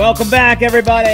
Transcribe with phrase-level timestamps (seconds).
[0.00, 1.08] Welcome back, everybody.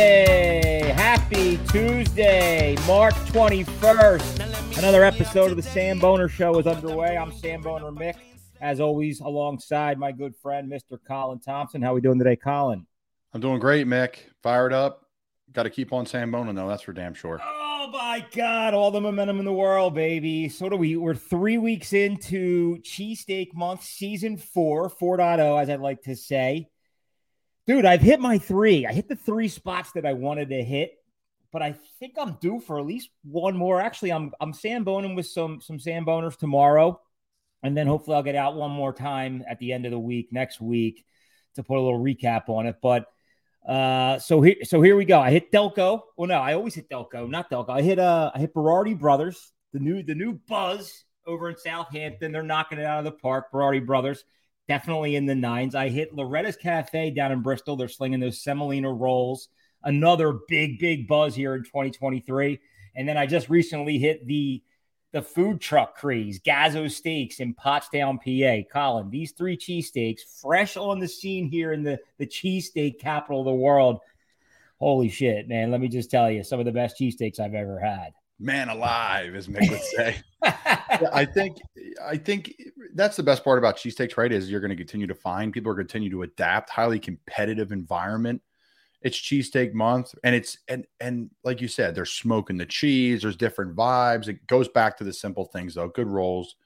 [0.93, 4.79] Happy Tuesday, March 21st.
[4.79, 7.19] Another episode of the Sam Boner Show is underway.
[7.19, 8.15] I'm Sam Boner Mick,
[8.61, 10.99] as always, alongside my good friend, Mr.
[11.05, 11.83] Colin Thompson.
[11.83, 12.87] How are we doing today, Colin?
[13.33, 14.19] I'm doing great, Mick.
[14.43, 15.07] Fired up.
[15.53, 16.69] Got to keep on Sam Boner, though.
[16.69, 17.41] That's for damn sure.
[17.87, 20.49] Oh my God, all the momentum in the world, baby.
[20.49, 20.97] So do we.
[20.97, 26.69] We're three weeks into Cheesesteak Month, Season 4, 4.0, as I'd like to say.
[27.65, 28.87] Dude, I've hit my three.
[28.87, 30.95] I hit the three spots that I wanted to hit,
[31.53, 33.81] but I think I'm due for at least one more.
[33.81, 37.01] Actually, I'm I'm samboning with some some samboners tomorrow,
[37.63, 40.33] and then hopefully I'll get out one more time at the end of the week
[40.33, 41.05] next week
[41.55, 42.79] to put a little recap on it.
[42.83, 43.07] But
[43.67, 45.21] uh, so here so here we go.
[45.21, 46.03] I hit Delco.
[46.17, 47.71] Well, no, I always hit Delco, not Delco.
[47.71, 52.33] I hit uh I hit Berardi Brothers, the new the new buzz over in Southampton.
[52.33, 53.47] They're knocking it out of the park.
[53.53, 54.25] Berardi Brothers
[54.69, 55.75] definitely in the nines.
[55.75, 57.77] I hit Loretta's Cafe down in Bristol.
[57.77, 59.49] They're slinging those semolina rolls.
[59.83, 62.59] Another big, big buzz here in 2023.
[62.97, 64.63] And then I just recently hit the
[65.13, 68.69] the food truck craze, Gazzo Steaks in Pottstown, PA.
[68.73, 73.47] Colin, these three cheesesteaks, fresh on the scene here in the, the cheesesteak capital of
[73.47, 74.01] the world.
[74.79, 75.71] Holy shit, man.
[75.71, 79.35] Let me just tell you, some of the best cheesesteaks I've ever had man alive,
[79.35, 80.17] as Mick would say.
[80.43, 81.59] I think
[82.05, 82.55] I think
[82.95, 84.31] that's the best part about cheesesteaks, right?
[84.31, 86.71] Is you're going to continue to find people are going to continue to adapt.
[86.71, 88.43] Highly competitive environment.
[89.03, 93.23] It's cheesesteak month, and it's and and like you said, they're smoking the cheese.
[93.23, 94.29] There's different vibes.
[94.29, 95.89] It goes back to the simple things though.
[95.89, 96.57] Good rolls,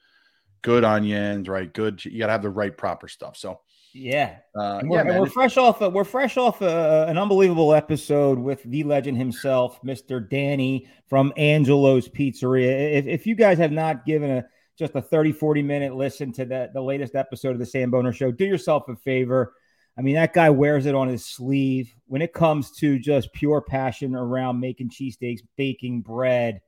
[0.63, 1.73] good onions, right?
[1.73, 2.05] Good.
[2.05, 3.37] You got to have the right proper stuff.
[3.37, 3.61] So
[3.93, 5.81] yeah, uh, we're, yeah, we're fresh off.
[5.81, 10.29] A, we're fresh off a, an unbelievable episode with the legend himself, Mr.
[10.29, 12.95] Danny from Angelo's Pizzeria.
[12.95, 14.45] If, if you guys have not given a
[14.79, 18.13] just a 30, 40 minute listen to the, the latest episode of the Sam Boner
[18.13, 19.55] Show, do yourself a favor.
[19.99, 23.61] I mean, that guy wears it on his sleeve when it comes to just pure
[23.61, 26.61] passion around making cheesesteaks, baking bread.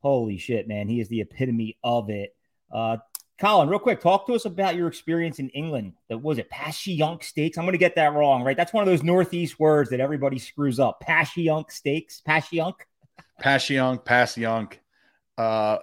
[0.00, 0.88] Holy shit, man.
[0.88, 2.34] He is the epitome of it.
[2.72, 2.98] Uh,
[3.38, 5.94] Colin, real quick, talk to us about your experience in England.
[6.08, 7.56] That was it, Pashionk Steaks.
[7.56, 8.56] I'm going to get that wrong, right?
[8.56, 11.02] That's one of those Northeast words that everybody screws up.
[11.06, 12.74] Pashionk Steaks, Pashionk.
[13.42, 14.74] Pashionk, Pashionk.
[15.38, 15.78] Uh,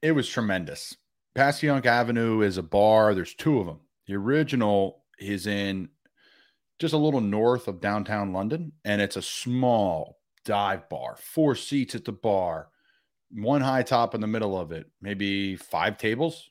[0.00, 0.96] it was tremendous.
[1.34, 3.14] Passyunk Avenue is a bar.
[3.14, 3.80] There's two of them.
[4.06, 5.88] The original is in
[6.78, 11.94] just a little north of downtown London, and it's a small dive bar, four seats
[11.94, 12.68] at the bar,
[13.30, 16.50] one high top in the middle of it, maybe five tables,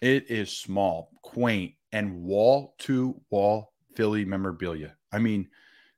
[0.00, 4.94] it is small, quaint, and wall to wall Philly memorabilia.
[5.12, 5.48] I mean,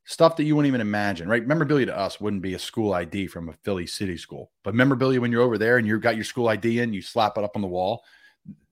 [0.04, 1.46] stuff that you wouldn't even imagine, right?
[1.46, 5.20] Memorabilia to us wouldn't be a school ID from a Philly city school, but memorabilia
[5.20, 7.56] when you're over there and you've got your school ID in, you slap it up
[7.56, 8.02] on the wall.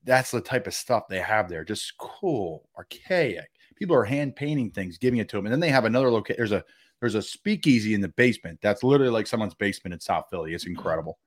[0.03, 1.63] That's the type of stuff they have there.
[1.63, 3.49] Just cool, archaic.
[3.75, 6.37] People are hand painting things, giving it to them, and then they have another location.
[6.37, 6.63] There's a
[6.99, 8.59] there's a speakeasy in the basement.
[8.61, 10.53] That's literally like someone's basement in South Philly.
[10.53, 11.19] It's incredible.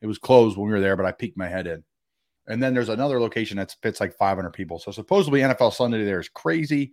[0.00, 1.84] It was closed when we were there, but I peeked my head in.
[2.48, 4.78] And then there's another location that fits like 500 people.
[4.78, 6.92] So supposedly NFL Sunday there is crazy.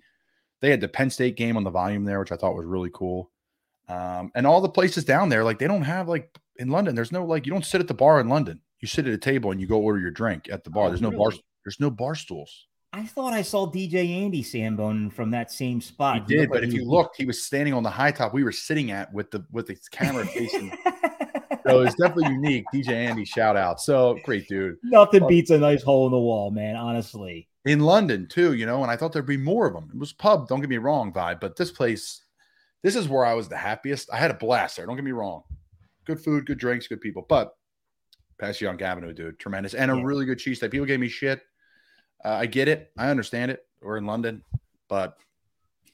[0.62, 2.91] They had the Penn State game on the volume there, which I thought was really
[2.94, 3.31] cool.
[3.88, 7.12] Um, and all the places down there, like they don't have like in London, there's
[7.12, 8.59] no like you don't sit at the bar in London.
[8.81, 10.85] You sit at a table and you go order your drink at the bar.
[10.85, 11.19] Oh, there's no really?
[11.19, 11.31] bar.
[11.65, 12.67] There's no bar stools.
[12.93, 16.23] I thought I saw DJ Andy Sambone from that same spot.
[16.27, 18.51] He did, but if you looked, he was standing on the high top we were
[18.51, 20.71] sitting at with the with the camera facing
[21.67, 22.65] so it's definitely unique.
[22.73, 23.81] DJ Andy, shout out.
[23.81, 24.77] So great dude.
[24.83, 26.75] Nothing beats a nice hole in the wall, man.
[26.75, 27.47] Honestly.
[27.65, 29.89] In London too, you know, and I thought there'd be more of them.
[29.94, 32.23] It was pub, don't get me wrong, vibe, but this place,
[32.81, 34.09] this is where I was the happiest.
[34.11, 34.85] I had a blast there.
[34.85, 35.44] Don't get me wrong.
[36.05, 37.25] Good food, good drinks, good people.
[37.27, 37.53] But
[38.42, 40.02] Passyunk Avenue, dude, tremendous, and yeah.
[40.02, 40.59] a really good cheese.
[40.59, 41.42] That people gave me shit.
[42.24, 42.92] Uh, I get it.
[42.98, 43.66] I understand it.
[43.81, 44.44] We're in London,
[44.88, 45.18] but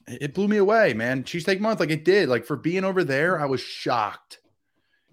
[0.06, 1.24] it blew me away, man.
[1.24, 2.28] Cheesesteak month, like it did.
[2.28, 4.38] Like for being over there, I was shocked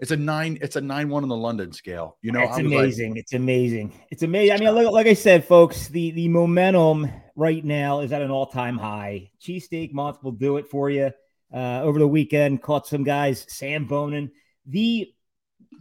[0.01, 0.57] it's a nine.
[0.61, 2.17] It's a nine one on the London scale.
[2.23, 3.11] You know, it's amazing.
[3.11, 3.93] Like, it's amazing.
[4.09, 4.55] It's amazing.
[4.55, 8.31] I mean, like, like, I said, folks, the the momentum right now is at an
[8.31, 9.29] all time high.
[9.39, 11.11] Cheesesteak month will do it for you.
[11.53, 13.45] Uh, over the weekend, caught some guys.
[13.47, 14.31] Sam Bonin,
[14.65, 15.13] the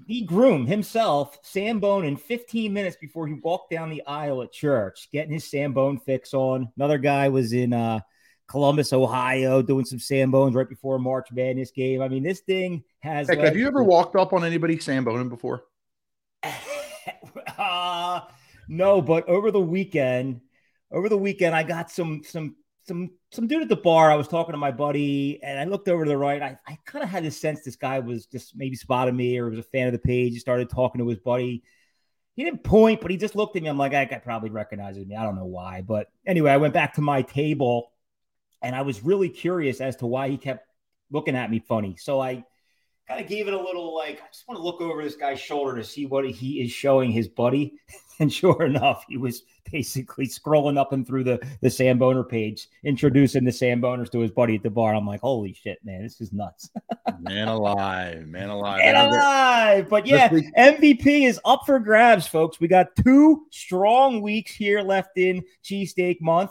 [0.06, 5.08] the groom himself, Sam Bonin, 15 minutes before he walked down the aisle at church,
[5.12, 6.69] getting his Sam Bone fix on.
[6.76, 8.00] Another guy was in uh,
[8.47, 12.02] Columbus, Ohio, doing some Sambones right before a March Madness game.
[12.02, 13.29] I mean, this thing has.
[13.29, 15.64] Heck, have you ever walked up on anybody Samboning before?
[17.58, 18.20] uh,
[18.69, 20.41] no, but over the weekend,
[20.91, 22.56] over the weekend, I got some some
[22.90, 24.10] some some dude at the bar.
[24.10, 26.42] I was talking to my buddy, and I looked over to the right.
[26.42, 29.48] I, I kind of had this sense this guy was just maybe spotted me or
[29.48, 30.32] was a fan of the page.
[30.32, 31.62] He started talking to his buddy
[32.40, 33.69] he didn't point, but he just looked at me.
[33.69, 35.14] I'm like, that guy probably recognizes me.
[35.14, 35.82] I don't know why.
[35.82, 37.92] But anyway, I went back to my table
[38.62, 40.66] and I was really curious as to why he kept
[41.10, 41.96] looking at me funny.
[41.98, 42.44] So I
[43.06, 45.38] kind of gave it a little like, I just want to look over this guy's
[45.38, 47.75] shoulder to see what he is showing his buddy.
[48.31, 52.69] And sure enough, he was basically scrolling up and through the, the Sam Boner page,
[52.84, 54.94] introducing the Sam Boners to his buddy at the bar.
[54.94, 56.69] I'm like, holy shit, man, this is nuts.
[57.20, 58.81] man alive, man alive.
[58.81, 59.88] Man alive.
[59.88, 62.61] But yeah, MVP is up for grabs, folks.
[62.61, 66.50] We got two strong weeks here left in cheesesteak month.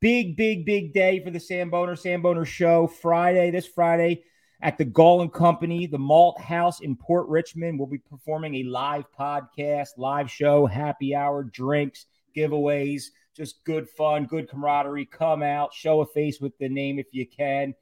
[0.00, 2.86] Big, big, big day for the Sam Boner, Sam Boner show.
[2.86, 4.24] Friday, this Friday,
[4.62, 7.78] at the Gaul and Company, the Malt House in Port Richmond.
[7.78, 13.04] We'll be performing a live podcast, live show, happy hour, drinks, giveaways,
[13.34, 15.06] just good fun, good camaraderie.
[15.06, 17.74] Come out, show a face with the name if you can.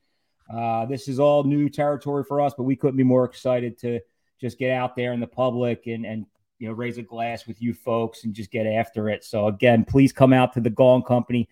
[0.53, 4.01] Uh, this is all new territory for us, but we couldn't be more excited to
[4.41, 6.25] just get out there in the public and and
[6.59, 9.25] you know raise a glass with you folks and just get after it.
[9.25, 11.49] So again, please come out to the Gaul and Company.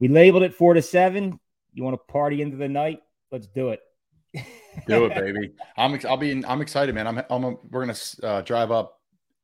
[0.00, 1.38] We labeled it four to seven.
[1.74, 3.02] You want to party into the night?
[3.30, 3.80] Let's do it.
[4.86, 5.52] Do it, baby.
[5.76, 7.06] I'm I'll be in, I'm excited, man.
[7.06, 9.00] I'm, I'm we're gonna uh, drive up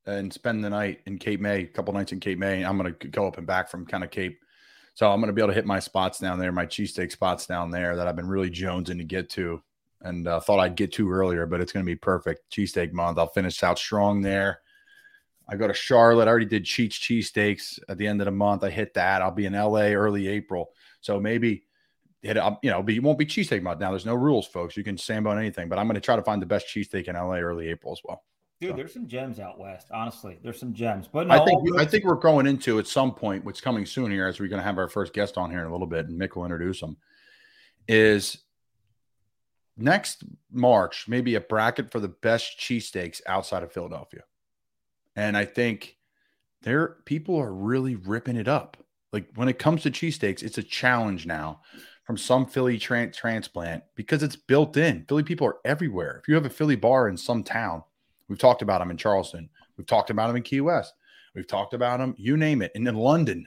[0.07, 2.65] and spend the night in Cape May, a couple nights in Cape May.
[2.65, 4.39] I'm gonna go up and back from kind of Cape,
[4.95, 7.71] so I'm gonna be able to hit my spots down there, my cheesesteak spots down
[7.71, 9.63] there that I've been really jonesing to get to,
[10.03, 13.19] and uh, thought I'd get to earlier, but it's gonna be perfect cheesesteak month.
[13.19, 14.61] I'll finish out strong there.
[15.49, 16.29] I go to Charlotte.
[16.29, 18.63] I already did Cheech cheesesteaks at the end of the month.
[18.63, 19.21] I hit that.
[19.21, 20.71] I'll be in LA early April,
[21.01, 21.65] so maybe
[22.23, 23.81] hit up, um, you know, but you won't be cheesesteak month.
[23.81, 24.77] Now there's no rules, folks.
[24.77, 27.09] You can sambo on anything, but I'm going to try to find the best cheesesteak
[27.09, 28.25] in LA early April as well.
[28.61, 28.77] Dude, so.
[28.77, 29.87] there's some gems out west.
[29.91, 31.09] Honestly, there's some gems.
[31.11, 34.11] But no, I think I think we're going into at some point, what's coming soon
[34.11, 36.07] here, as we're going to have our first guest on here in a little bit,
[36.09, 36.97] and Mick will introduce him.
[37.89, 38.39] Is
[39.79, 44.25] next March maybe a bracket for the best cheesesteaks outside of Philadelphia,
[45.17, 45.97] and I think
[46.61, 48.77] there people are really ripping it up.
[49.11, 51.63] Like when it comes to cheesesteaks, it's a challenge now
[52.11, 55.05] from some Philly tra- transplant because it's built in.
[55.09, 56.19] Philly people are everywhere.
[56.21, 57.85] If you have a Philly bar in some town,
[58.27, 60.93] we've talked about them in Charleston, we've talked about them in Key West,
[61.37, 62.73] we've talked about them, you name it.
[62.75, 63.47] And in London,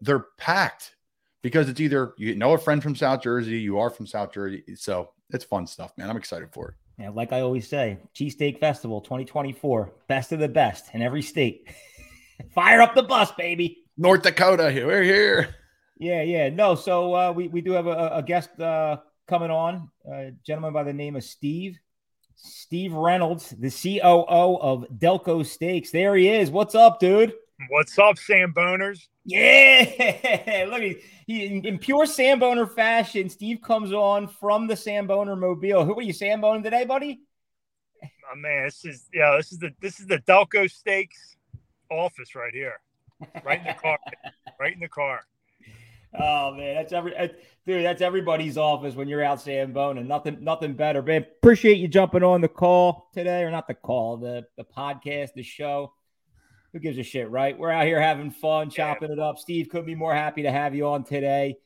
[0.00, 0.96] they're packed
[1.42, 4.64] because it's either you know a friend from South Jersey, you are from South Jersey.
[4.74, 6.10] So it's fun stuff, man.
[6.10, 6.74] I'm excited for it.
[6.98, 11.68] Yeah, like I always say, Cheesesteak Festival 2024, best of the best in every state.
[12.52, 13.84] Fire up the bus, baby.
[13.96, 15.54] North Dakota, we're here.
[15.96, 16.50] Yeah, yeah.
[16.50, 20.72] No, so uh, we, we do have a, a guest uh, coming on, a gentleman
[20.72, 21.78] by the name of Steve.
[22.36, 25.90] Steve Reynolds, the COO of Delco Steaks.
[25.90, 26.50] There he is.
[26.50, 27.32] What's up, dude?
[27.70, 29.08] What's up, Sam Boners?
[29.24, 33.30] Yeah, look, he, he in pure Sam Boner fashion.
[33.30, 35.84] Steve comes on from the Sam Boner mobile.
[35.84, 37.20] Who are you Sam Boning today, buddy?
[38.02, 41.36] Oh, man, this is yeah, this is the this is the Delco Steaks
[41.90, 42.78] office right here,
[43.42, 43.98] right in the car,
[44.60, 45.22] right in the car.
[46.14, 47.12] Oh man, that's every
[47.66, 47.84] dude.
[47.84, 51.02] That's everybody's office when you're out saying bone and nothing, nothing better.
[51.02, 55.34] Man, appreciate you jumping on the call today, or not the call, the the podcast,
[55.34, 55.92] the show.
[56.72, 57.58] Who gives a shit, right?
[57.58, 59.38] We're out here having fun, chopping it up.
[59.38, 61.56] Steve couldn't be more happy to have you on today.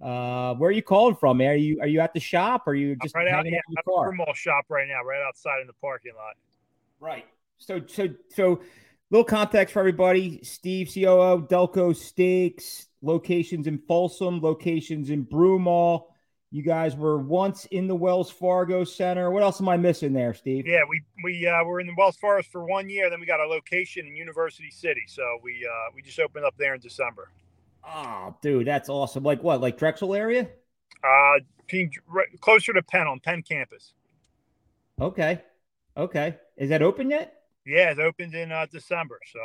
[0.00, 1.50] Uh, where are you calling from, man?
[1.50, 2.64] Are you are you at the shop?
[2.66, 4.12] Or are you just I'm right out, out in the car?
[4.12, 6.36] Mall shop right now, right outside in the parking lot.
[7.00, 7.26] Right.
[7.58, 8.60] So so so
[9.10, 10.40] little context for everybody.
[10.42, 16.06] Steve, COO, Delco Steaks, locations in Folsom, locations in Broomall.
[16.50, 19.30] You guys were once in the Wells Fargo Center.
[19.30, 20.66] What else am I missing there, Steve?
[20.66, 23.10] Yeah, we we uh, were in the Wells Fargo for one year.
[23.10, 26.54] Then we got a location in University City, so we uh, we just opened up
[26.56, 27.30] there in December.
[27.86, 29.24] Oh, dude, that's awesome!
[29.24, 29.60] Like what?
[29.60, 30.48] Like Drexel area?
[31.04, 31.40] Uh,
[32.40, 33.92] closer to Penn on Penn campus.
[34.98, 35.42] Okay,
[35.98, 36.36] okay.
[36.56, 37.42] Is that open yet?
[37.66, 39.20] Yeah, it opened in uh, December.
[39.30, 39.38] So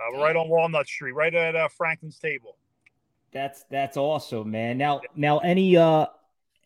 [0.00, 2.56] uh, right on Walnut Street, right at uh, Franklin's Table.
[3.32, 4.78] That's that's awesome, man.
[4.78, 6.06] Now, now, any uh,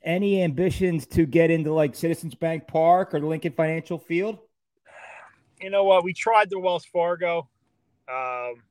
[0.03, 4.39] any ambitions to get into like Citizens Bank Park or the Lincoln Financial Field?
[5.61, 6.05] You know what?
[6.05, 7.49] We tried the Wells Fargo.
[8.09, 8.63] Um,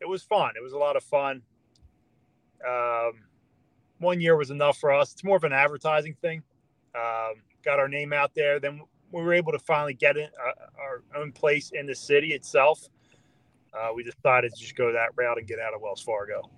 [0.00, 0.52] it was fun.
[0.56, 1.42] It was a lot of fun.
[2.66, 3.12] Um,
[3.98, 5.12] one year was enough for us.
[5.12, 6.42] It's more of an advertising thing.
[6.94, 8.58] Um, got our name out there.
[8.60, 12.32] Then we were able to finally get in uh, our own place in the city
[12.32, 12.88] itself
[13.72, 16.50] uh, we decided to just go that route and get out of Wells Fargo.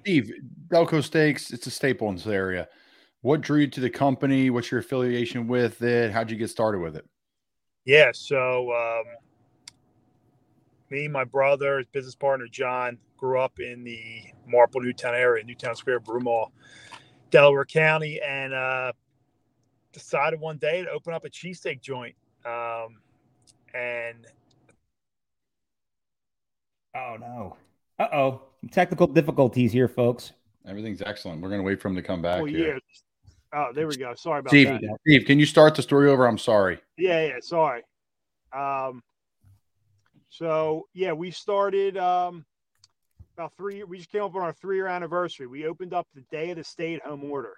[0.00, 0.32] Steve,
[0.68, 2.68] Delco Steaks, it's a staple in this area.
[3.22, 4.48] What drew you to the company?
[4.48, 6.12] What's your affiliation with it?
[6.12, 7.04] How'd you get started with it?
[7.84, 9.04] Yeah, so um,
[10.90, 15.74] me, my brother, his business partner John, grew up in the Marple Newtown area, Newtown
[15.74, 16.48] Square, Broomall,
[17.30, 18.92] Delaware County, and uh,
[19.92, 22.14] decided one day to open up a cheesesteak joint.
[22.46, 22.98] Um,
[23.74, 24.26] and
[26.98, 27.56] Oh no.
[27.98, 28.42] Uh oh.
[28.72, 30.32] Technical difficulties here, folks.
[30.66, 31.40] Everything's excellent.
[31.40, 32.42] We're gonna wait for him to come back.
[32.42, 32.74] Oh, here.
[32.74, 32.78] yeah.
[33.54, 34.14] Oh, there we go.
[34.14, 34.98] Sorry about Steve, that.
[35.06, 36.26] Steve, can you start the story over?
[36.26, 36.80] I'm sorry.
[36.98, 37.36] Yeah, yeah.
[37.40, 37.82] Sorry.
[38.52, 39.02] Um,
[40.28, 42.44] so yeah, we started um,
[43.36, 43.82] about three.
[43.84, 45.46] We just came up on our three-year anniversary.
[45.46, 47.54] We opened up the day of the stay-at-home order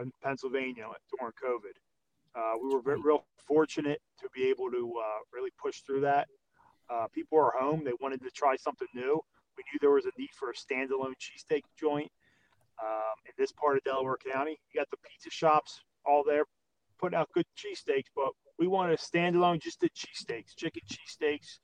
[0.00, 0.86] in Pennsylvania
[1.18, 1.74] during COVID.
[2.36, 6.28] Uh, we were very, real fortunate to be able to uh, really push through that.
[6.90, 9.20] Uh, people are home; they wanted to try something new.
[9.56, 12.10] We knew there was a need for a standalone cheesesteak joint
[12.82, 14.58] um, in this part of Delaware County.
[14.72, 16.44] You got the pizza shops all there
[16.98, 21.58] putting out good cheesesteaks, but we wanted a standalone, just the cheesesteaks, chicken cheesesteaks,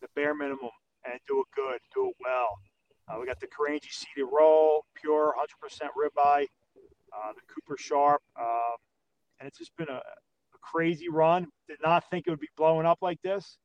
[0.00, 0.70] the bare minimum,
[1.04, 2.58] and do it good, do it well.
[3.08, 6.46] Uh, we got the Carangi seeded roll, pure 100% ribeye,
[7.12, 8.76] uh, the Cooper Sharp, um,
[9.38, 11.46] and it's just been a, a, crazy run.
[11.68, 13.58] Did not think it would be blowing up like this,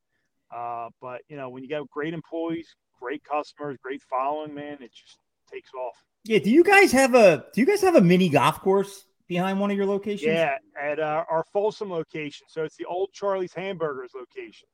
[0.56, 4.92] uh, but you know when you got great employees, great customers, great following, man, it
[4.94, 5.18] just
[5.52, 5.96] takes off.
[6.24, 6.40] Yeah.
[6.40, 9.72] Do you guys have a Do you guys have a mini golf course behind one
[9.72, 10.34] of your locations?
[10.34, 12.48] Yeah, at uh, our Folsom location.
[12.50, 14.68] So it's the old Charlie's Hamburgers location.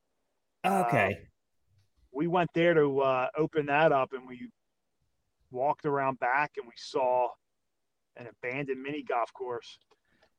[0.65, 1.17] Okay.
[1.19, 1.25] Uh,
[2.11, 4.49] we went there to uh, open that up, and we
[5.51, 7.27] walked around back, and we saw
[8.17, 9.77] an abandoned mini golf course.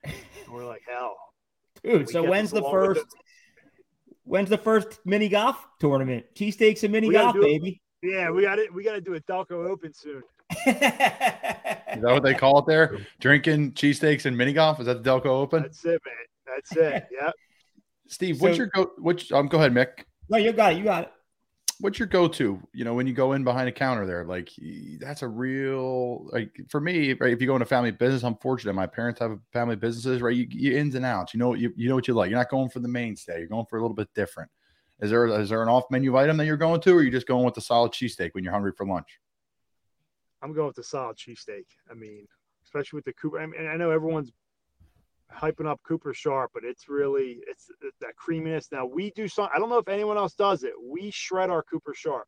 [0.05, 0.15] And
[0.51, 1.17] we're like, hell,
[1.85, 2.09] dude.
[2.09, 3.05] So when's the first?
[4.27, 4.31] The...
[4.31, 6.27] When's the first mini golf tournament?
[6.35, 7.81] Cheesesteaks and mini golf, baby.
[8.03, 8.73] Yeah, we got it.
[8.73, 10.23] We got to do a Delco Open soon.
[10.67, 12.99] Is that what they call it there?
[13.21, 14.81] Drinking cheesesteaks and mini golf?
[14.81, 15.63] Is that the Delco Open?
[15.63, 16.15] That's it, man.
[16.47, 17.07] That's it.
[17.21, 17.31] Yeah.
[18.09, 18.93] Steve, what's your go?
[18.99, 20.05] Which um, go ahead, Mick.
[20.29, 20.79] No, you got it.
[20.79, 21.13] You got it.
[21.81, 22.61] What's your go-to?
[22.73, 24.51] You know, when you go in behind a counter there, like
[24.99, 27.13] that's a real like for me.
[27.13, 28.73] Right, if you go into family business, I'm fortunate.
[28.73, 30.23] My parents have family businesses.
[30.23, 31.35] Right, you, you ins and outs.
[31.35, 32.31] You know, you you know what you like.
[32.31, 33.41] You're not going for the mainstay.
[33.41, 34.51] You're going for a little bit different.
[35.01, 37.11] Is there is there an off menu item that you're going to, or are you
[37.11, 39.21] just going with the solid cheesesteak when you're hungry for lunch?
[40.43, 41.67] I'm going with the solid cheesesteak.
[41.91, 42.27] I mean,
[42.65, 43.39] especially with the Cooper.
[43.39, 44.33] I mean, I know everyone's
[45.33, 48.69] hyping up Cooper Sharp, but it's really it's that creaminess.
[48.73, 49.49] Now we do some.
[49.55, 50.73] I don't know if anyone else does it.
[50.83, 52.27] We shred our Cooper Sharp.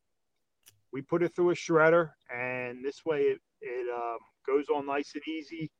[0.93, 5.13] We put it through a shredder, and this way it it um, goes on nice
[5.15, 5.71] and easy,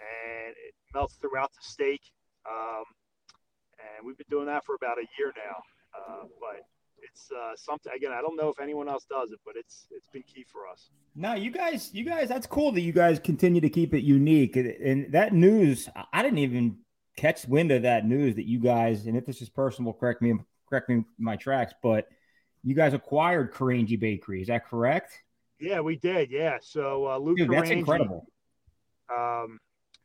[0.00, 2.00] and it melts throughout the steak.
[2.48, 2.84] Um,
[3.78, 5.62] and we've been doing that for about a year now.
[5.94, 6.64] Uh, but
[7.12, 8.12] it's uh, something again.
[8.12, 10.90] I don't know if anyone else does it, but it's it's been key for us.
[11.14, 14.56] No, you guys, you guys, that's cool that you guys continue to keep it unique.
[14.56, 16.78] And that news, I didn't even
[17.16, 19.06] catch wind of that news that you guys.
[19.06, 20.34] And if this is personal, correct me,
[20.68, 22.06] correct me my tracks, but
[22.62, 24.40] you guys acquired Carangi Bakery.
[24.40, 25.12] Is that correct?
[25.60, 26.30] Yeah, we did.
[26.30, 26.58] Yeah.
[26.62, 28.26] So uh, Luke, Dude, that's incredible.
[29.14, 29.58] Um,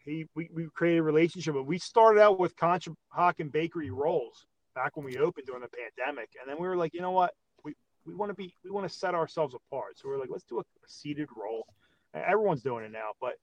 [0.04, 4.46] he we, we created a relationship, but we started out with Conshohocken Bakery rolls
[4.77, 6.29] back when we opened during the pandemic.
[6.39, 7.34] And then we were like, you know what?
[7.63, 7.74] We
[8.05, 9.98] we want to be we want to set ourselves apart.
[9.98, 11.65] So we are like, let's do a, a seeded roll.
[12.13, 13.34] Everyone's doing it now, but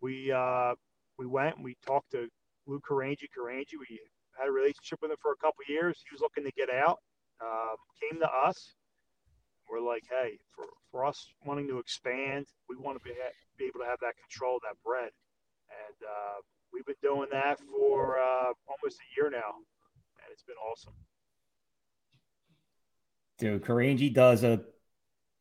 [0.00, 0.74] we uh
[1.18, 2.28] we went and we talked to
[2.66, 3.26] Lou Carangi.
[3.36, 3.98] Carangi, we
[4.38, 5.98] had a relationship with him for a couple years.
[6.08, 6.98] He was looking to get out.
[7.40, 8.74] Um, came to us.
[9.70, 13.14] We're like, hey, for, for us wanting to expand, we want to be,
[13.58, 15.10] be able to have that control that bread.
[15.70, 16.40] And uh,
[16.72, 19.60] we've been doing that for uh, almost a year now
[20.38, 20.92] it's been awesome.
[23.38, 24.62] Dude, Carangi does a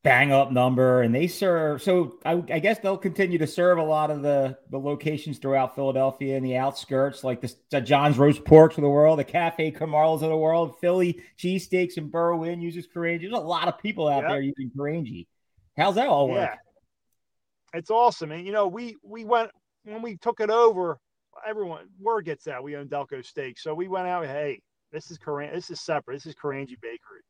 [0.04, 3.84] bang up number and they serve so I, I, guess they'll continue to serve a
[3.84, 8.46] lot of the the locations throughout philadelphia and the outskirts like the, the john's roast
[8.46, 12.88] porks of the world the cafe Carmarles of the world philly cheesesteaks and Berwyn uses
[12.88, 13.22] Carangi.
[13.22, 14.30] there's a lot of people out yep.
[14.30, 15.28] there using Carangi.
[15.76, 17.78] how's that all work yeah.
[17.78, 19.52] it's awesome and you know we we went
[19.84, 21.00] when we took it over
[21.46, 25.18] everyone word gets out we own delco steak so we went out hey this is
[25.18, 25.54] Karan.
[25.54, 26.16] This is separate.
[26.16, 27.24] This is Carangi Bakery.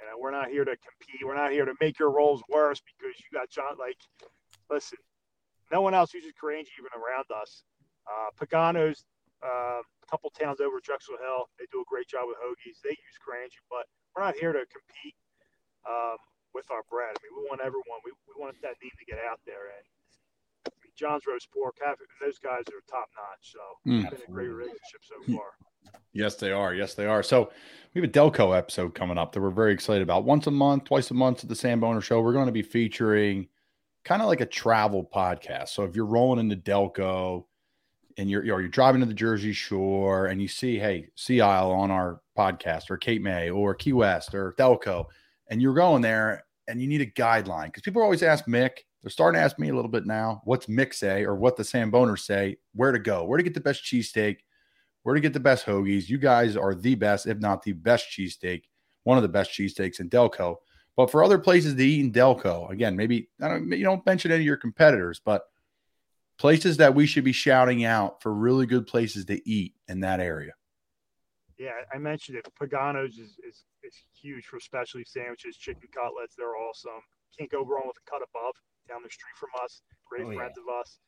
[0.00, 1.24] And we're not here to compete.
[1.24, 3.78] We're not here to make your rolls worse because you got John.
[3.78, 3.96] Like,
[4.70, 4.98] listen,
[5.72, 7.64] no one else uses Carangi even around us.
[8.04, 9.04] Uh, Pagano's
[9.44, 11.48] uh, a couple towns over Drexel Hill.
[11.58, 12.80] They do a great job with hoagies.
[12.82, 15.16] They use Karanji, but we're not here to compete
[15.88, 16.16] um,
[16.52, 17.12] with our bread.
[17.12, 18.00] I mean, we want everyone.
[18.04, 19.72] We, we want that name to get out there.
[19.76, 19.84] And
[20.96, 23.52] John's roast pork, Have, those guys are top notch.
[23.52, 24.02] So mm.
[24.02, 25.46] it's been a great relationship so far.
[26.12, 26.74] Yes, they are.
[26.74, 27.22] Yes, they are.
[27.22, 27.50] So
[27.92, 30.24] we have a Delco episode coming up that we're very excited about.
[30.24, 32.62] Once a month, twice a month at the Sam Boner Show, we're going to be
[32.62, 33.48] featuring
[34.04, 35.68] kind of like a travel podcast.
[35.70, 37.44] So if you're rolling into Delco
[38.16, 41.70] and you're you're, you're driving to the Jersey Shore and you see, hey, Sea Isle
[41.72, 45.06] on our podcast or Cape May or Key West or Delco,
[45.48, 48.78] and you're going there and you need a guideline because people always ask Mick.
[49.04, 50.40] They're starting to ask me a little bit now.
[50.44, 52.56] What's Mick say or what the Sam Boner say?
[52.74, 53.24] Where to go?
[53.24, 54.38] Where to get the best cheesesteak?
[55.04, 56.08] where to get the best hoagies.
[56.08, 58.64] You guys are the best, if not the best cheesesteak,
[59.04, 60.56] one of the best cheesesteaks in Delco.
[60.96, 64.32] But for other places to eat in Delco, again, maybe I don't you don't mention
[64.32, 65.44] any of your competitors, but
[66.38, 70.20] places that we should be shouting out for really good places to eat in that
[70.20, 70.52] area.
[71.58, 72.48] Yeah, I mentioned it.
[72.60, 76.34] Pagano's is, is, is huge for specialty sandwiches, chicken cutlets.
[76.36, 77.02] They're awesome.
[77.38, 78.54] Can't go wrong with a cut above
[78.88, 79.82] down the street from us.
[80.08, 80.62] Great oh, friends yeah.
[80.62, 80.98] of us.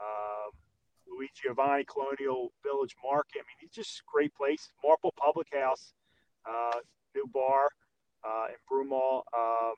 [0.00, 0.50] Um,
[1.08, 3.40] Luigi Giovanni Colonial Village Market.
[3.40, 4.70] I mean, it's just a great place.
[4.84, 5.92] Marple Public House,
[6.48, 6.78] uh,
[7.14, 7.68] new bar
[8.24, 9.22] uh, in Broomall.
[9.36, 9.74] Um,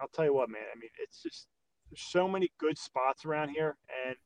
[0.00, 0.62] I'll tell you what, man.
[0.74, 1.46] I mean, it's just
[1.90, 3.76] there's so many good spots around here,
[4.06, 4.16] and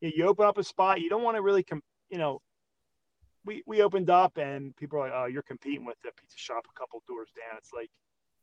[0.00, 2.40] you open up a spot, you don't want to really, com- you know.
[3.42, 6.66] We, we opened up and people are like, oh, you're competing with the pizza shop
[6.68, 7.56] a couple doors down.
[7.56, 7.88] It's like,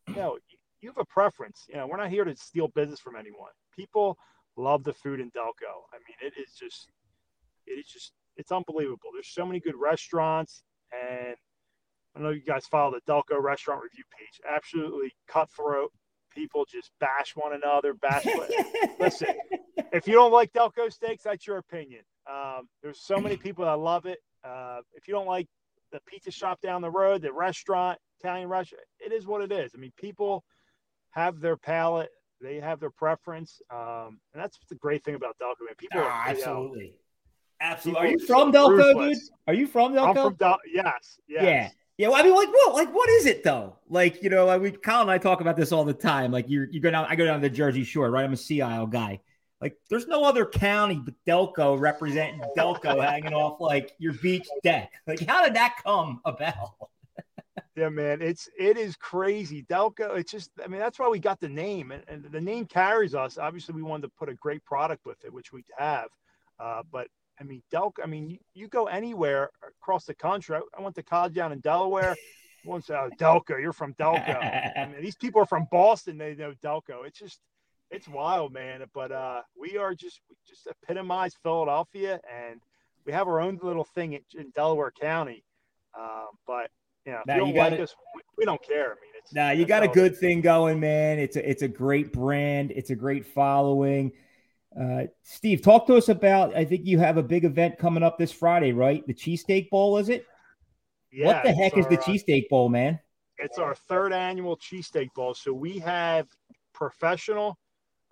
[0.07, 0.39] you know,
[0.81, 1.65] you have a preference.
[1.69, 3.51] You know, we're not here to steal business from anyone.
[3.75, 4.17] People
[4.55, 5.73] love the food in Delco.
[5.93, 6.89] I mean, it is just,
[7.65, 9.09] it is just, it's unbelievable.
[9.13, 11.35] There's so many good restaurants, and
[12.15, 14.41] I know you guys follow the Delco restaurant review page.
[14.49, 15.91] Absolutely cutthroat.
[16.33, 17.93] People just bash one another.
[17.93, 18.25] Bash.
[18.99, 19.29] Listen,
[19.91, 22.01] if you don't like Delco steaks, that's your opinion.
[22.31, 24.19] Um, there's so many people that love it.
[24.43, 25.47] Uh, if you don't like
[25.91, 29.71] the pizza shop down the road, the restaurant, Italian restaurant, it is what it is.
[29.75, 30.43] I mean, people
[31.17, 32.09] have their palate,
[32.39, 35.65] they have their preference, um, and that's the great thing about Delco.
[35.65, 36.93] Man, people, ah, absolutely, you know,
[37.61, 38.07] absolutely.
[38.07, 39.17] Are you from Delco, dude?
[39.47, 40.07] Are you from Delco?
[40.07, 41.43] I'm from Del- yes, yes.
[41.43, 41.69] Yeah.
[41.99, 43.79] Yeah, well, I mean, like, what, like, what is it though?
[43.89, 46.31] Like, you know, like we, Kyle and I talk about this all the time.
[46.31, 48.23] Like, you, you go down, I go down to the Jersey Shore, right?
[48.23, 49.19] I'm a Sea Isle guy.
[49.59, 54.91] Like, there's no other county but Delco representing Delco hanging off like your beach deck.
[55.07, 56.75] Like, how did that come about?
[57.77, 59.61] Yeah, man, it's it is crazy.
[59.61, 62.65] Delco, it's just I mean, that's why we got the name and, and the name
[62.65, 63.37] carries us.
[63.37, 66.07] Obviously, we wanted to put a great product with it, which we have.
[66.59, 67.07] Uh, but
[67.39, 70.55] I mean, Delco, I mean, you, you, go anywhere across the country.
[70.55, 72.15] I, I went to college down in Delaware.
[72.65, 74.35] Once uh, Delco, you're from Delco.
[74.35, 76.17] I mean, these people are from Boston.
[76.17, 77.05] They know Delco.
[77.05, 77.39] It's just,
[77.91, 78.83] it's wild, man.
[78.91, 82.59] But uh, we are just, we just epitomize Philadelphia, and
[83.05, 85.43] we have our own little thing in, in Delaware County.
[85.97, 86.71] Um, but
[87.07, 87.95] yeah, now, you got like us,
[88.37, 88.91] we, don't care.
[88.91, 91.19] I mean, it's now you got a good thing going, man.
[91.19, 92.71] It's a it's a great brand.
[92.75, 94.11] It's a great following.
[94.77, 96.53] Uh, Steve, talk to us about.
[96.53, 99.07] I think you have a big event coming up this Friday, right?
[99.07, 100.25] The Cheesesteak Bowl, is it?
[101.13, 101.27] Yeah.
[101.27, 102.99] What the heck our, is the uh, Cheesesteak Bowl, man?
[103.37, 105.33] It's our third annual Cheesesteak Bowl.
[105.33, 106.27] So we have
[106.73, 107.57] professional.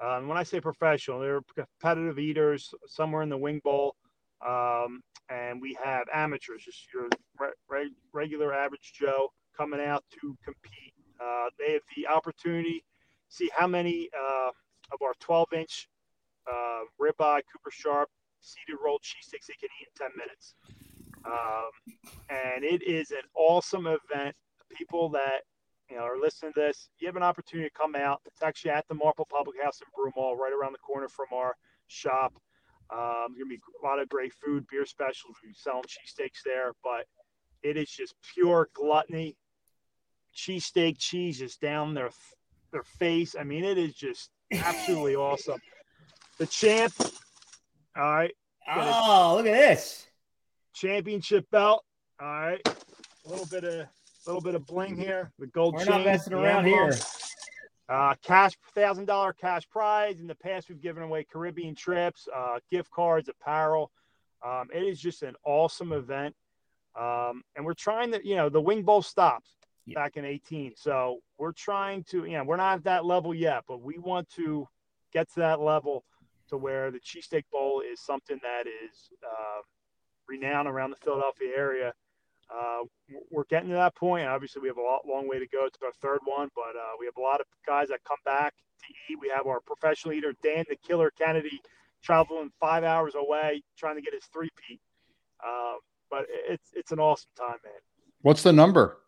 [0.02, 3.96] Um, when I say professional, they're competitive eaters somewhere in the wing bowl.
[4.48, 10.38] Um, and we have amateurs, just your re- re- regular average Joe coming out to
[10.44, 10.94] compete.
[11.20, 12.84] Uh, they have the opportunity
[13.30, 14.50] see how many uh,
[14.92, 15.90] of our 12 inch
[16.52, 20.56] uh, ribeye, Cooper Sharp, seeded rolled cheese sticks they can eat in 10 minutes.
[21.26, 21.96] Um,
[22.30, 24.36] and it is an awesome event.
[24.76, 25.42] People that
[25.90, 28.22] you know are listening to this, you have an opportunity to come out.
[28.26, 31.56] It's actually at the Marple Public House in Broomall, right around the corner from our
[31.88, 32.34] shop.
[32.92, 35.36] Um, gonna be a lot of great food, beer specials.
[35.44, 37.06] We're selling cheesesteaks there, but
[37.64, 39.38] it is just pure gluttony.
[40.36, 42.10] Cheesesteak cheese is down their
[42.72, 43.36] their face.
[43.40, 45.60] I mean, it is just absolutely awesome.
[46.38, 46.94] The champ.
[47.98, 48.36] All right.
[48.68, 50.06] Oh, look at this
[50.74, 51.84] championship belt.
[52.22, 52.62] All right.
[53.26, 53.88] A little bit of a
[54.28, 55.32] little bit of bling here.
[55.40, 55.76] The gold.
[55.76, 56.92] We're chain, not messing around here.
[57.88, 60.20] Uh, cash thousand dollar cash prize.
[60.20, 63.92] In the past, we've given away Caribbean trips, uh, gift cards, apparel.
[64.44, 66.36] Um, it is just an awesome event,
[67.00, 69.50] um, and we're trying to, you know, the Wing Bowl stopped
[69.86, 69.96] yeah.
[69.96, 73.64] back in 18, so we're trying to, you know, we're not at that level yet,
[73.68, 74.68] but we want to
[75.14, 76.04] get to that level
[76.50, 79.62] to where the Cheesesteak Bowl is something that is uh,
[80.28, 81.94] renowned around the Philadelphia area
[82.54, 82.84] uh,
[83.32, 84.28] we're getting to that point.
[84.28, 85.66] Obviously, we have a lot, long way to go.
[85.66, 88.54] It's our third one, but uh, we have a lot of guys that come back
[88.80, 89.18] to eat.
[89.20, 91.60] We have our professional eater, Dan the Killer Kennedy,
[92.04, 94.80] traveling five hours away trying to get his three peat.
[95.46, 95.74] Uh,
[96.10, 97.74] but it's it's an awesome time, man.
[98.22, 99.00] What's the number?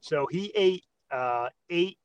[0.00, 1.98] So he ate uh, eight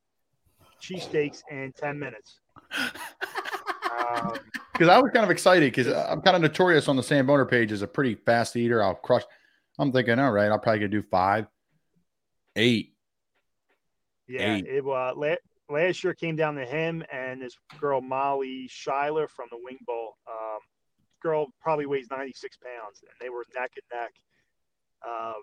[0.81, 2.39] cheesesteaks in ten minutes.
[2.79, 4.33] um,
[4.73, 7.45] because I was kind of excited because I'm kind of notorious on the Sam Boner
[7.45, 8.83] page as a pretty fast eater.
[8.83, 9.23] I'll crush.
[9.79, 11.47] I'm thinking, all right, I'll probably gonna do five,
[12.55, 12.93] eight.
[14.27, 14.65] Yeah, eight.
[14.65, 15.35] it uh, la-
[15.69, 20.15] last year came down to him and this girl Molly Schuyler from the Wing Bowl.
[20.27, 20.59] Um,
[21.21, 24.13] girl probably weighs 96 pounds, and they were neck and neck.
[25.07, 25.41] Um,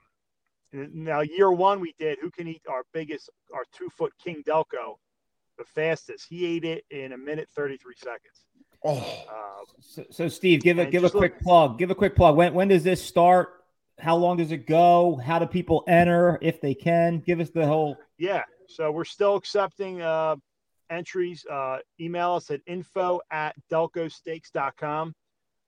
[0.93, 4.97] now year one we did who can eat our biggest, our two foot King Delco,
[5.57, 6.27] the fastest.
[6.29, 8.45] He ate it in a minute 33 seconds.
[8.85, 11.79] Oh, um, so, so, Steve, give a give a quick look, plug.
[11.79, 12.37] Give a quick plug.
[12.37, 13.58] When when does this start?
[14.01, 15.17] How long does it go?
[15.17, 17.19] How do people enter if they can?
[17.19, 17.97] Give us the whole.
[18.19, 18.43] Yeah.
[18.69, 20.37] So we're still accepting uh,
[20.91, 21.45] entries.
[21.51, 25.15] Uh, email us at info at delcosteaks.com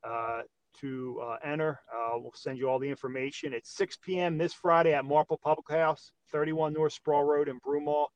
[0.05, 0.40] uh,
[0.81, 1.81] to uh, enter.
[1.93, 3.53] Uh, we'll send you all the information.
[3.53, 4.38] It's 6 p.m.
[4.38, 8.07] this Friday at Marple Public House, 31 North Sproul Road in Broomall.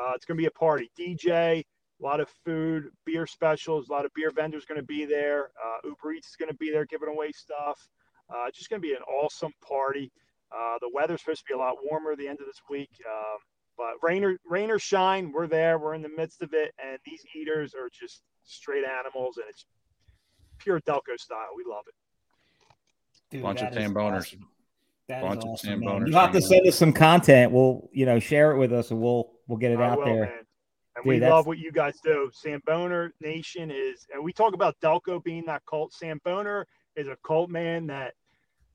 [0.00, 0.90] Uh, it's going to be a party.
[0.98, 1.64] DJ, a
[2.02, 5.50] lot of food, beer specials, a lot of beer vendors going to be there.
[5.62, 7.88] Uh, Uber Eats is going to be there giving away stuff.
[8.30, 10.10] Uh, just going to be an awesome party.
[10.52, 12.90] Uh, the weather's supposed to be a lot warmer the end of this week.
[13.06, 13.38] Um,
[13.76, 15.78] but rain or, rain or shine, we're there.
[15.78, 16.72] We're in the midst of it.
[16.84, 19.64] And these eaters are just straight animals, and it's
[20.58, 21.48] pure Delco style.
[21.56, 21.94] We love it.
[23.30, 24.18] Dude, Bunch of Tamboners.
[24.18, 24.48] Awesome.
[25.08, 26.06] That Bunch is awesome, man.
[26.06, 27.52] You have to send us some content.
[27.52, 30.04] We'll, you know, share it with us, and we'll we'll get it I out will,
[30.04, 30.20] there.
[30.20, 30.32] Man.
[30.96, 31.30] And Dude, we that's...
[31.30, 32.30] love what you guys do.
[32.32, 35.92] Sam Boner Nation is, and we talk about Delco being that cult.
[35.92, 36.66] Sam Boner
[36.96, 38.14] is a cult man that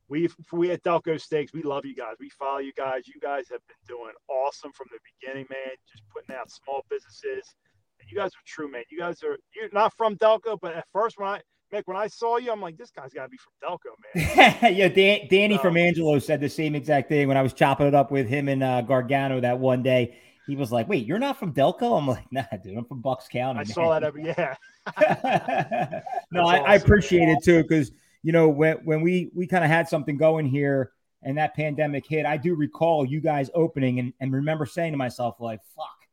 [0.09, 2.15] we we at Delco Steaks, we love you guys.
[2.19, 3.07] We follow you guys.
[3.07, 5.75] You guys have been doing awesome from the beginning, man.
[5.91, 7.55] Just putting out small businesses.
[7.99, 8.83] And you guys are true, man.
[8.89, 11.41] You guys are you're not from Delco, but at first when I
[11.73, 14.75] Mick, when I saw you, I'm like, this guy's got to be from Delco, man.
[14.75, 17.87] yeah, Dan, Danny so, from Angelo said the same exact thing when I was chopping
[17.87, 20.17] it up with him and uh, Gargano that one day.
[20.47, 23.27] He was like, "Wait, you're not from Delco?" I'm like, "Nah, dude, I'm from Bucks
[23.27, 23.65] County." I man.
[23.65, 24.53] saw that every yeah.
[26.31, 27.91] no, I, awesome, I, appreciate it too because
[28.25, 32.07] you know, when when we we kind of had something going here and that pandemic
[32.07, 36.07] hit, I do recall you guys opening and, and remember saying to myself, like, fuck,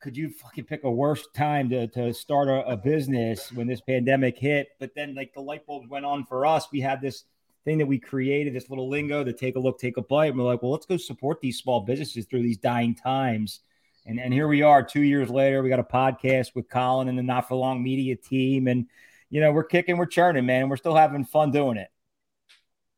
[0.00, 3.80] could you fucking pick a worse time to, to start a, a business when this
[3.80, 4.68] pandemic hit?
[4.78, 6.68] But then like the light bulbs went on for us.
[6.70, 7.24] We had this
[7.64, 10.26] thing that we created, this little lingo to take a look, take a bite.
[10.26, 13.58] And we're like, well, let's go support these small businesses through these dying times.
[14.06, 15.64] And, and here we are two years later.
[15.64, 18.68] We got a podcast with Colin and the Not For Long media team.
[18.68, 18.86] And
[19.30, 20.68] you know, we're kicking, we're churning, man.
[20.68, 21.88] We're still having fun doing it.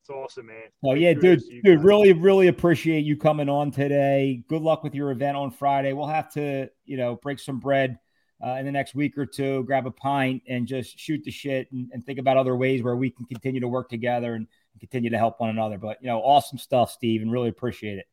[0.01, 0.65] It's awesome, man.
[0.83, 4.43] Oh yeah, dude, dude, really, really appreciate you coming on today.
[4.49, 5.93] Good luck with your event on Friday.
[5.93, 8.01] We'll have to, you know, break some bread
[8.45, 11.71] uh, in the next week or two, grab a pint, and just shoot the shit
[11.71, 14.49] and, and think about other ways where we can continue to work together and
[14.81, 15.79] continue to help one another.
[15.79, 18.07] But you know, awesome stuff, Steve, and really appreciate it.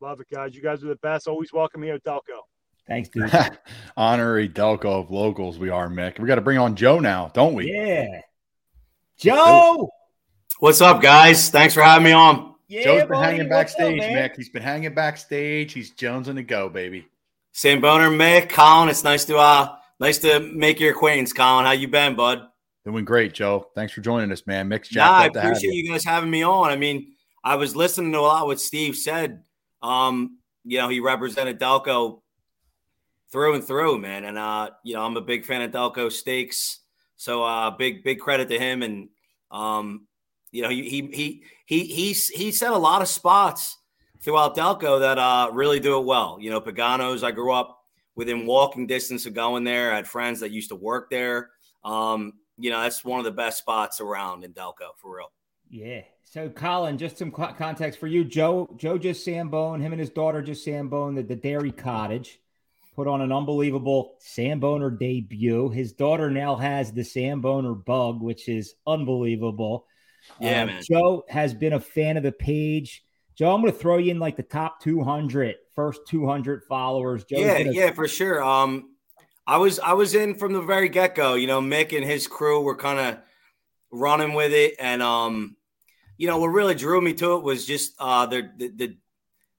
[0.00, 0.54] Love it, guys.
[0.54, 1.26] You guys are the best.
[1.26, 2.42] Always welcome here at Delco.
[2.86, 3.30] Thanks, dude.
[3.96, 6.18] Honorary Delco of locals, we are, Mick.
[6.18, 7.72] We got to bring on Joe now, don't we?
[7.72, 8.20] Yeah.
[9.16, 9.88] Joe.
[10.58, 11.48] What's up, guys?
[11.48, 12.54] Thanks for having me on.
[12.68, 13.26] Yeah, Joe's been buddy.
[13.26, 14.36] hanging backstage, up, Mick.
[14.36, 15.72] He's been hanging backstage.
[15.72, 17.06] He's Jones on the go, baby.
[17.52, 18.88] Sam Boner, Mick, Colin.
[18.88, 21.64] It's nice to uh nice to make your acquaintance, Colin.
[21.64, 22.48] How you been, bud?
[22.84, 23.68] Doing great, Joe.
[23.74, 24.68] Thanks for joining us, man.
[24.68, 25.84] Mick's nah, I appreciate you.
[25.84, 26.70] you guys having me on.
[26.70, 29.44] I mean, I was listening to a lot what Steve said.
[29.82, 32.22] Um, you know, he represented Delco
[33.34, 34.24] through and through, man.
[34.24, 36.78] And uh, you know, I'm a big fan of Delco Steaks,
[37.16, 38.84] so uh, big big credit to him.
[38.84, 39.08] And
[39.50, 40.06] um,
[40.52, 43.76] you know, he he he he he set a lot of spots
[44.20, 46.38] throughout Delco that uh really do it well.
[46.40, 47.24] You know, Pagano's.
[47.24, 47.80] I grew up
[48.14, 49.90] within walking distance of going there.
[49.90, 51.50] I had friends that used to work there.
[51.84, 55.32] Um, you know, that's one of the best spots around in Delco for real.
[55.68, 56.02] Yeah.
[56.22, 58.24] So, Colin, just some context for you.
[58.24, 59.80] Joe, Joe just Sambone.
[59.80, 62.40] Him and his daughter just Sambone the, the Dairy Cottage
[62.94, 65.70] put on an unbelievable Sam Boner debut.
[65.70, 69.86] His daughter now has the Sam Boner bug, which is unbelievable.
[70.40, 70.82] Yeah, um, man.
[70.82, 73.04] Joe has been a fan of the page.
[73.36, 77.24] Joe, I'm going to throw you in like the top 200, first 200 followers.
[77.24, 77.72] Joe's yeah, gonna...
[77.72, 78.42] yeah, for sure.
[78.42, 78.90] Um,
[79.46, 81.34] I was I was in from the very get go.
[81.34, 83.18] You know, Mick and his crew were kind of
[83.90, 85.56] running with it, and um,
[86.16, 88.96] you know, what really drew me to it was just uh, the, the the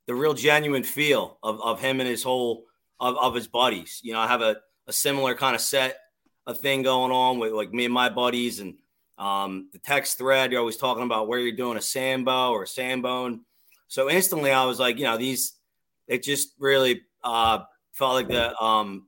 [0.07, 2.63] the real genuine feel of of him and his whole
[2.99, 3.99] of, of his buddies.
[4.03, 5.97] You know, I have a, a similar kind of set
[6.47, 8.75] of thing going on with like me and my buddies and
[9.17, 10.51] um, the text thread.
[10.51, 13.41] You're always talking about where you're doing a sambo or a sambone.
[13.87, 15.53] So instantly I was like, you know, these,
[16.07, 17.59] it just really uh,
[17.93, 19.07] felt like the, um,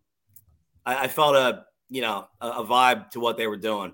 [0.85, 3.93] I, I felt a, you know, a, a, vibe to what they were doing.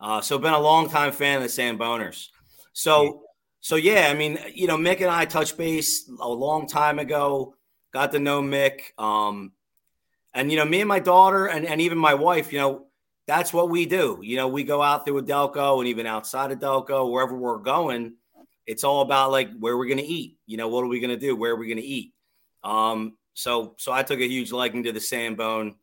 [0.00, 2.30] Uh, so been a long time fan of the Samboners.
[2.72, 3.22] So,
[3.60, 7.54] so yeah, I mean, you know, Mick and I touched base a long time ago
[7.92, 8.98] got to know Mick.
[8.98, 9.52] Um,
[10.34, 12.86] and you know, me and my daughter and, and even my wife, you know,
[13.26, 14.18] that's what we do.
[14.22, 18.14] You know, we go out with Delco and even outside of Delco, wherever we're going,
[18.66, 20.38] it's all about like where we're gonna eat.
[20.46, 21.36] You know, what are we gonna do?
[21.36, 22.12] Where are we gonna eat?
[22.64, 25.74] Um, so so I took a huge liking to the Sambone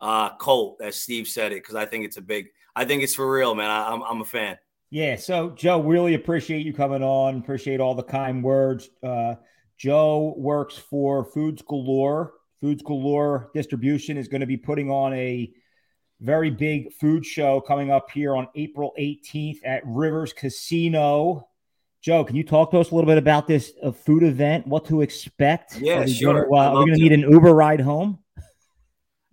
[0.00, 3.14] uh Colt, as Steve said it, because I think it's a big I think it's
[3.14, 3.70] for real, man.
[3.70, 4.58] I, I'm I'm a fan.
[4.90, 7.38] Yeah, so Joe, really appreciate you coming on.
[7.38, 8.90] Appreciate all the kind words.
[9.02, 9.36] Uh,
[9.82, 12.34] Joe works for Foods Galore.
[12.60, 15.52] Foods Galore Distribution is going to be putting on a
[16.20, 21.48] very big food show coming up here on April 18th at Rivers Casino
[22.02, 24.66] Joe, can you talk to us a little bit about this uh, food event?
[24.66, 25.78] What to expect?
[25.78, 26.46] Yeah, sure.
[26.48, 28.18] Gonna, uh, are going to need an Uber ride home?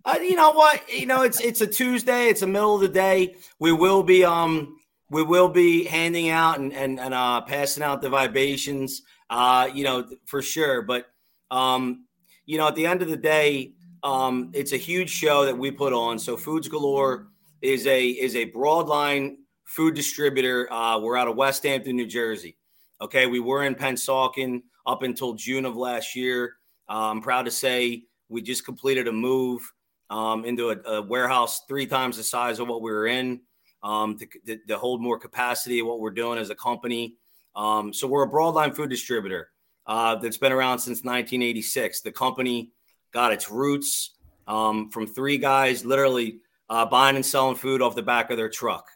[0.04, 0.80] Uh, you know what?
[0.88, 2.28] You know, it's it's a Tuesday.
[2.28, 3.34] It's the middle of the day.
[3.58, 4.78] We will be um
[5.10, 9.02] we will be handing out and and, and uh, passing out the vibrations.
[9.30, 10.82] Uh, you know, for sure.
[10.82, 11.06] But
[11.50, 12.06] um,
[12.44, 15.70] you know, at the end of the day, um, it's a huge show that we
[15.70, 16.18] put on.
[16.18, 17.28] So Foods Galore
[17.62, 20.70] is a is a broadline food distributor.
[20.72, 22.56] Uh, we're out of Westampton, New Jersey.
[23.00, 26.56] Okay, we were in Pennsauken up until June of last year.
[26.88, 29.62] Uh, I'm proud to say we just completed a move
[30.10, 33.40] um, into a, a, warehouse three times the size of what we were in
[33.82, 37.14] um, to, to, to, hold more capacity of what we're doing as a company.
[37.54, 39.50] Um, so we're a broadline food distributor
[39.86, 42.00] uh, that's been around since 1986.
[42.02, 42.70] The company
[43.12, 48.02] got its roots um, from three guys literally uh, buying and selling food off the
[48.02, 48.86] back of their truck.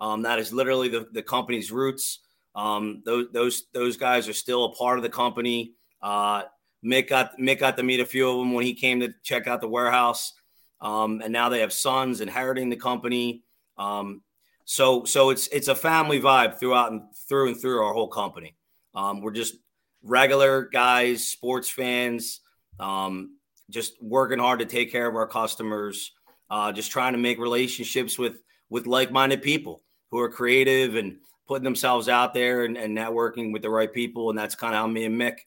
[0.00, 2.20] Um, that is literally the, the company's roots.
[2.54, 5.74] Um, those, those those guys are still a part of the company.
[6.02, 6.42] Uh,
[6.84, 9.46] Mick got Mick got to meet a few of them when he came to check
[9.46, 10.34] out the warehouse.
[10.80, 13.44] Um, and now they have sons inheriting the company.
[13.78, 14.22] Um,
[14.64, 18.56] so so it's it's a family vibe throughout and through and through our whole company.
[18.94, 19.56] Um, we're just
[20.02, 22.40] regular guys, sports fans,
[22.78, 23.36] um,
[23.70, 26.12] just working hard to take care of our customers,
[26.50, 31.64] uh, just trying to make relationships with with like-minded people who are creative and putting
[31.64, 34.30] themselves out there and, and networking with the right people.
[34.30, 35.38] And that's kind of how me and Mick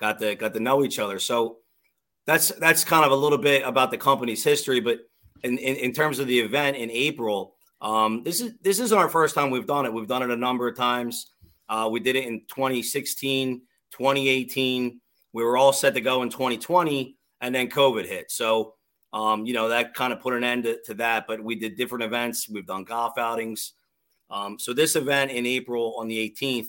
[0.00, 1.18] got to got to know each other.
[1.18, 1.58] So
[2.26, 4.80] that's that's kind of a little bit about the company's history.
[4.80, 5.00] But
[5.42, 9.08] in, in, in terms of the event in April, um, this is this isn't our
[9.08, 9.92] first time we've done it.
[9.92, 11.32] We've done it a number of times.
[11.68, 15.00] Uh, we did it in 2016, 2018.
[15.32, 18.30] We were all set to go in 2020, and then COVID hit.
[18.30, 18.74] So
[19.12, 21.26] um, you know that kind of put an end to, to, that.
[21.26, 22.48] But we did different events.
[22.48, 23.72] We've done golf outings.
[24.30, 26.68] Um, so this event in April on the 18th.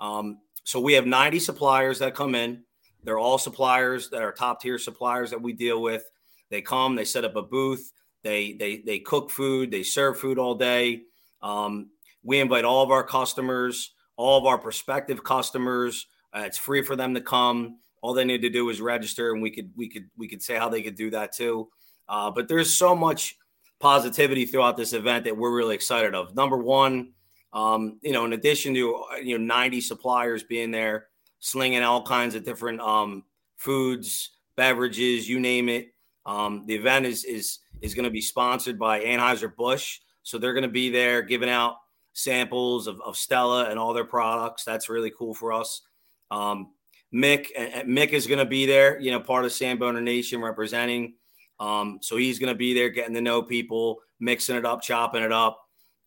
[0.00, 2.62] Um, so we have 90 suppliers that come in.
[3.02, 6.04] They're all suppliers that are top tier suppliers that we deal with.
[6.48, 7.92] They come, they set up a booth,
[8.24, 11.02] they they they cook food, they serve food all day.
[11.42, 11.90] Um,
[12.24, 16.06] we invite all of our customers, all of our prospective customers.
[16.34, 17.78] Uh, it's free for them to come.
[18.00, 20.56] All they need to do is register, and we could we could we could say
[20.56, 21.68] how they could do that too.
[22.08, 23.36] Uh, but there's so much
[23.78, 26.34] positivity throughout this event that we're really excited of.
[26.34, 27.12] Number one,
[27.52, 31.08] um, you know, in addition to you know 90 suppliers being there,
[31.40, 33.24] slinging all kinds of different um,
[33.56, 35.93] foods, beverages, you name it.
[36.26, 40.54] Um, the event is is is going to be sponsored by Anheuser Busch, so they're
[40.54, 41.76] going to be there giving out
[42.12, 44.64] samples of, of Stella and all their products.
[44.64, 45.82] That's really cool for us.
[46.30, 46.72] Um,
[47.12, 47.48] Mick
[47.86, 51.14] Mick is going to be there, you know, part of Samboner Nation representing.
[51.60, 55.22] Um, so he's going to be there, getting to know people, mixing it up, chopping
[55.22, 55.60] it up,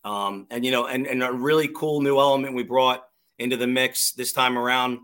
[0.04, 3.04] um, and you know, and, and a really cool new element we brought
[3.38, 4.98] into the mix this time around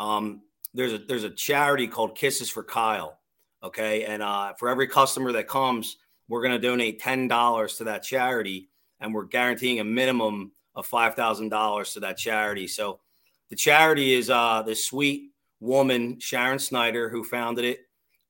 [0.00, 0.40] um,
[0.72, 3.18] there's a there's a charity called Kisses for Kyle.
[3.62, 7.84] Okay, and uh, for every customer that comes, we're going to donate ten dollars to
[7.84, 8.70] that charity,
[9.00, 12.66] and we're guaranteeing a minimum of five thousand dollars to that charity.
[12.66, 13.00] So
[13.50, 17.80] the charity is uh, this sweet woman Sharon Snyder who founded it.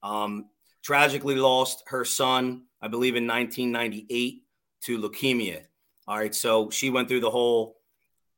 [0.03, 0.47] Um,
[0.83, 4.43] tragically lost her son, I believe, in 1998
[4.83, 5.63] to leukemia.
[6.09, 7.77] All right, so she went through the whole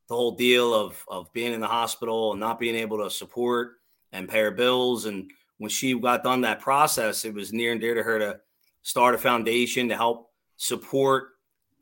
[0.09, 3.79] the whole deal of of being in the hospital and not being able to support
[4.13, 5.07] and pay her bills.
[5.07, 8.41] And when she got done that process, it was near and dear to her to
[8.83, 11.31] start a foundation to help support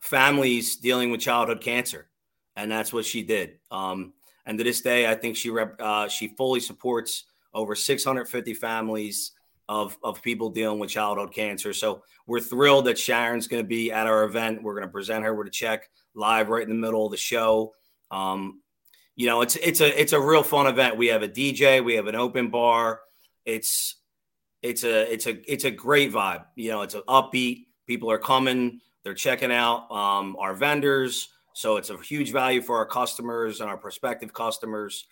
[0.01, 2.09] families dealing with childhood cancer,
[2.57, 3.59] and that's what she did.
[3.71, 4.13] Um,
[4.47, 9.33] and to this day, I think she rep, uh, she fully supports over 650 families
[9.69, 11.73] of of people dealing with childhood cancer.
[11.73, 14.63] So we're thrilled that Sharon's going to be at our event.
[14.63, 17.17] We're going to present her with a check live right in the middle of the
[17.17, 17.73] show.
[18.11, 18.61] Um,
[19.15, 20.97] you know, it's it's a it's a real fun event.
[20.97, 23.01] We have a DJ, we have an open bar.
[23.45, 23.97] It's
[24.63, 26.45] it's a it's a it's a great vibe.
[26.55, 27.67] You know, it's an upbeat.
[27.87, 31.29] People are coming, they're checking out um, our vendors.
[31.55, 35.07] So it's a huge value for our customers and our prospective customers.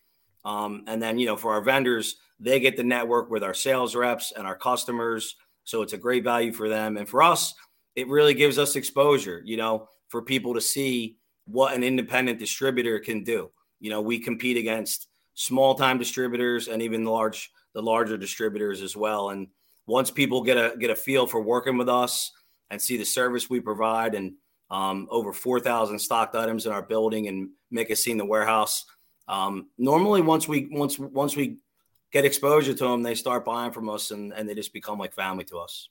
[0.45, 3.97] Um, and then, you know, for our vendors, they get the network with our sales
[3.97, 5.35] reps and our customers.
[5.65, 6.97] So it's a great value for them.
[6.97, 7.55] And for us,
[7.97, 13.01] it really gives us exposure, you know, for people to see what an independent distributor
[13.01, 13.51] can do.
[13.81, 18.97] You know, we compete against small time distributors and even large the larger distributors as
[18.97, 19.31] well.
[19.31, 19.49] And
[19.87, 22.33] once people get a get a feel for working with us
[22.71, 24.35] and see the service we provide and
[24.71, 28.85] um, over 4,000 stocked items in our building and make us see in the warehouse.
[29.27, 31.59] Um, normally, once we once once we
[32.13, 35.15] get exposure to them, they start buying from us and, and they just become like
[35.15, 35.89] family to us.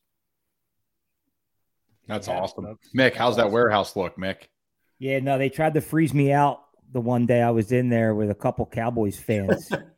[2.07, 3.15] That's yeah, awesome, Mick.
[3.15, 4.47] How's that warehouse look, Mick?
[4.97, 6.61] Yeah, no, they tried to freeze me out
[6.91, 9.69] the one day I was in there with a couple Cowboys fans.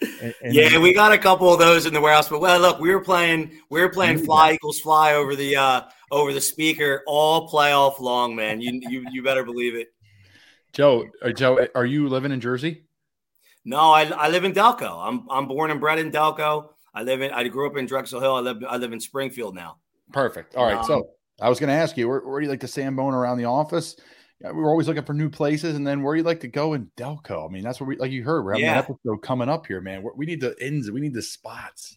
[0.00, 2.28] and, and yeah, we got a couple of those in the warehouse.
[2.28, 5.82] But well, look, we were playing we were playing fly eagles fly over the uh
[6.10, 8.60] over the speaker all playoff long, man.
[8.60, 9.88] You you you better believe it.
[10.72, 12.84] Joe, uh, Joe, are you living in Jersey?
[13.64, 14.98] No, I, I live in Delco.
[15.00, 16.70] I'm I'm born and bred in Delco.
[16.94, 18.34] I live in I grew up in Drexel Hill.
[18.34, 19.78] I live I live in Springfield now.
[20.12, 20.56] Perfect.
[20.56, 20.78] All right.
[20.78, 23.12] Um, so I was going to ask you, where, where do you like to sambone
[23.12, 23.96] around the office?
[24.40, 26.90] We were always looking for new places, and then where you like to go in
[26.96, 27.48] Delco?
[27.48, 28.44] I mean, that's where we like you heard.
[28.44, 28.72] We're having yeah.
[28.72, 30.04] an episode coming up here, man.
[30.16, 30.90] We need the ins.
[30.90, 31.96] We need the spots.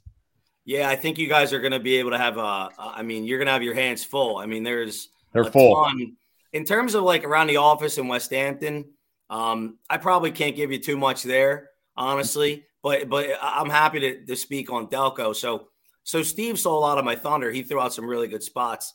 [0.65, 2.37] Yeah, I think you guys are going to be able to have.
[2.37, 4.37] Uh, I mean, you're going to have your hands full.
[4.37, 5.75] I mean, there's they're full.
[5.75, 6.15] Ton.
[6.53, 8.85] In terms of like around the office in Westampton,
[9.29, 12.65] um, I probably can't give you too much there, honestly.
[12.81, 15.35] But but I'm happy to, to speak on Delco.
[15.35, 15.67] So
[16.03, 17.51] so Steve saw a lot of my thunder.
[17.51, 18.93] He threw out some really good spots.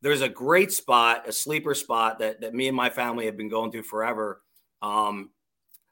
[0.00, 3.48] There's a great spot, a sleeper spot that that me and my family have been
[3.48, 4.42] going to forever.
[4.80, 5.30] Um,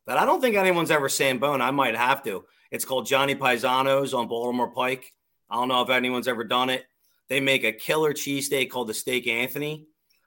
[0.07, 1.61] that I don't think anyone's ever bone.
[1.61, 2.45] I might have to.
[2.71, 5.12] It's called Johnny Paisano's on Baltimore Pike.
[5.51, 6.87] I don't know if anyone's ever done it.
[7.29, 9.87] They make a killer cheesesteak called the Steak Anthony.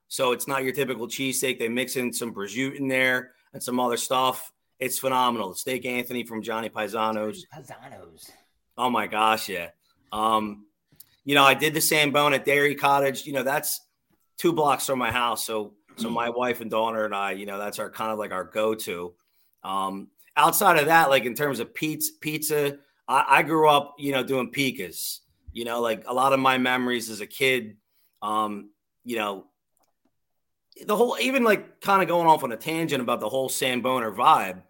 [0.09, 1.59] So it's not your typical cheesesteak.
[1.59, 4.51] They mix in some prosciutto in there and some other stuff.
[4.79, 5.53] It's phenomenal.
[5.53, 7.45] Steak Anthony from Johnny Paisano's.
[7.53, 8.31] Paisano's.
[8.77, 9.69] Oh my gosh, yeah.
[10.11, 10.65] Um,
[11.29, 13.27] you know, I did the Sambone at Dairy Cottage.
[13.27, 13.81] You know, that's
[14.39, 15.45] two blocks from my house.
[15.45, 18.31] So, so my wife and daughter and I, you know, that's our kind of like
[18.31, 19.13] our go-to.
[19.63, 24.11] Um, outside of that, like in terms of pizza, pizza, I, I grew up, you
[24.11, 25.21] know, doing Pica's.
[25.53, 27.77] You know, like a lot of my memories as a kid.
[28.23, 28.71] Um,
[29.05, 29.45] you know,
[30.83, 34.15] the whole even like kind of going off on a tangent about the whole Samboner
[34.15, 34.63] vibe.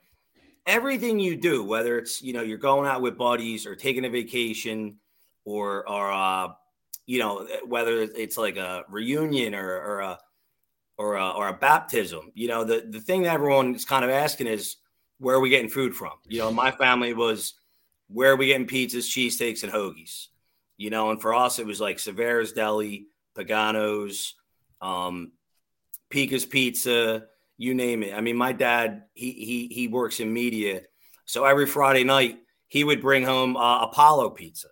[0.68, 4.10] Everything you do, whether it's you know you're going out with buddies or taking a
[4.10, 4.98] vacation,
[5.50, 6.50] or or uh,
[7.06, 10.20] you know whether it's like a reunion or or a
[10.98, 14.12] or a, or a baptism, you know the the thing that everyone is kind of
[14.12, 14.78] asking is
[15.18, 16.14] where are we getting food from?
[16.28, 17.56] You know, my family was
[18.08, 20.28] where are we getting pizzas, cheesesteaks, and hoagies?
[20.78, 24.36] You know, and for us it was like Severa's Deli, Pagano's,
[24.82, 25.34] um,
[26.10, 27.26] Pica's Pizza,
[27.58, 28.14] you name it.
[28.14, 30.82] I mean, my dad he he he works in media,
[31.26, 34.70] so every Friday night he would bring home uh, Apollo Pizza.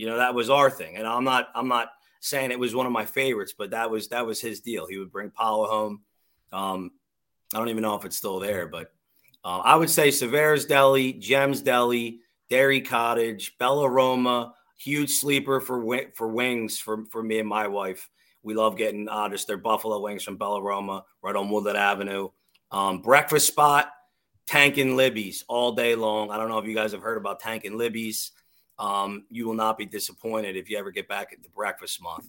[0.00, 2.86] You know, that was our thing, and I'm not I'm not saying it was one
[2.86, 4.86] of my favorites, but that was that was his deal.
[4.86, 6.00] He would bring Apollo home.
[6.52, 6.92] Um,
[7.54, 8.94] I don't even know if it's still there, but
[9.44, 15.84] uh, I would say Severa's Deli, Gems Deli, Dairy Cottage, Bella Roma, huge sleeper for
[16.14, 18.08] for wings for for me and my wife.
[18.42, 22.30] We love getting uh, just their buffalo wings from Bella Roma right on Woodland Avenue.
[22.70, 23.90] Um, breakfast spot,
[24.46, 26.30] Tank and Libby's all day long.
[26.30, 28.32] I don't know if you guys have heard about Tank and Libby's.
[28.80, 32.28] Um, you will not be disappointed if you ever get back at the breakfast month.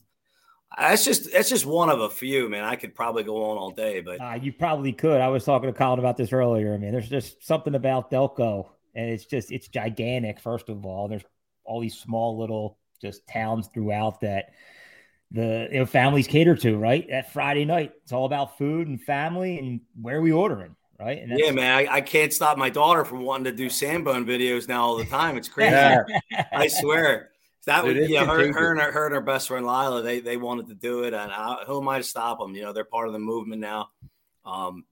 [0.77, 2.63] That's just that's just one of a few, man.
[2.63, 5.19] I could probably go on all day, but uh, you probably could.
[5.19, 6.73] I was talking to Colin about this earlier.
[6.73, 10.39] I mean, there's just something about Delco, and it's just it's gigantic.
[10.39, 11.23] First of all, there's
[11.63, 14.51] all these small little just towns throughout that
[15.31, 17.07] the you know, families cater to, right?
[17.09, 21.21] That Friday night, it's all about food and family and where we ordering, right?
[21.21, 24.67] And yeah, man, I, I, can't stop my daughter from wanting to do Sambone videos
[24.67, 25.37] now all the time.
[25.37, 25.75] It's crazy.
[26.51, 27.31] I swear.
[27.65, 30.35] That would, yeah, her, her, and her, her and her best friend Lila, they they
[30.35, 32.55] wanted to do it, and I, who am I to stop them?
[32.55, 33.89] You know, they're part of the movement now.
[34.43, 34.85] Um,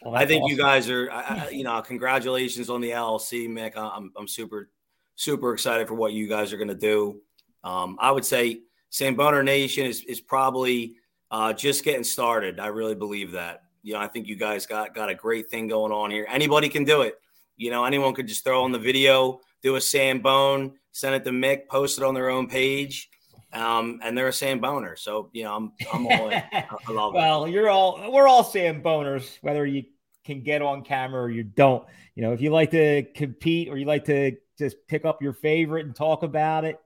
[0.00, 0.56] well, I think awesome.
[0.56, 3.72] you guys are, I, you know, congratulations on the LLC, Mick.
[3.76, 4.70] I'm I'm super
[5.16, 7.20] super excited for what you guys are going to do.
[7.64, 8.60] Um, I would say
[8.92, 10.96] Samboner Nation is is probably
[11.32, 12.60] uh, just getting started.
[12.60, 13.63] I really believe that.
[13.84, 16.26] You know, I think you guys got got a great thing going on here.
[16.28, 17.20] Anybody can do it.
[17.56, 21.30] You know, anyone could just throw on the video, do a Sambone, send it to
[21.30, 23.10] Mick, post it on their own page.
[23.52, 24.96] Um, and they're a Sam Boner.
[24.96, 26.42] So, you know, I'm, I'm all in.
[26.52, 27.18] I love it.
[27.18, 27.52] well, it.
[27.52, 29.84] you're all, we're all Sam Boners, whether you
[30.24, 31.84] can get on camera or you don't.
[32.16, 35.34] You know, if you like to compete or you like to just pick up your
[35.34, 36.80] favorite and talk about it,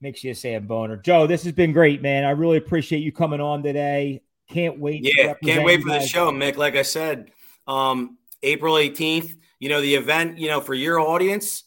[0.00, 0.96] makes you a Sam Boner.
[0.96, 2.24] Joe, this has been great, man.
[2.24, 4.22] I really appreciate you coming on today.
[4.48, 5.02] Can't wait.
[5.02, 6.56] Yeah, can't wait for the show, Mick.
[6.56, 7.30] Like I said,
[7.66, 11.64] um, April 18th, you know, the event, you know, for your audience,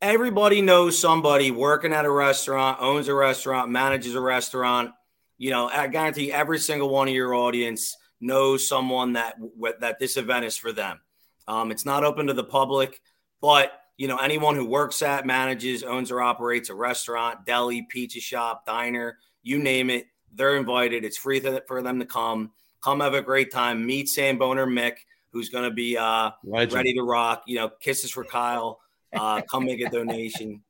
[0.00, 4.92] everybody knows somebody working at a restaurant, owns a restaurant, manages a restaurant.
[5.36, 9.36] You know, I guarantee every single one of your audience knows someone that
[9.80, 11.00] that this event is for them.
[11.48, 13.00] Um, it's not open to the public,
[13.40, 18.20] but you know, anyone who works at, manages, owns, or operates a restaurant, deli, pizza
[18.20, 21.04] shop, diner, you name it, they're invited.
[21.04, 22.52] It's free for them to come.
[22.82, 23.86] Come have a great time.
[23.86, 24.96] Meet Sam Boner Mick,
[25.32, 27.44] who's going to be uh, ready to rock.
[27.46, 28.80] You know, kisses for Kyle.
[29.12, 30.62] Uh, come make a donation.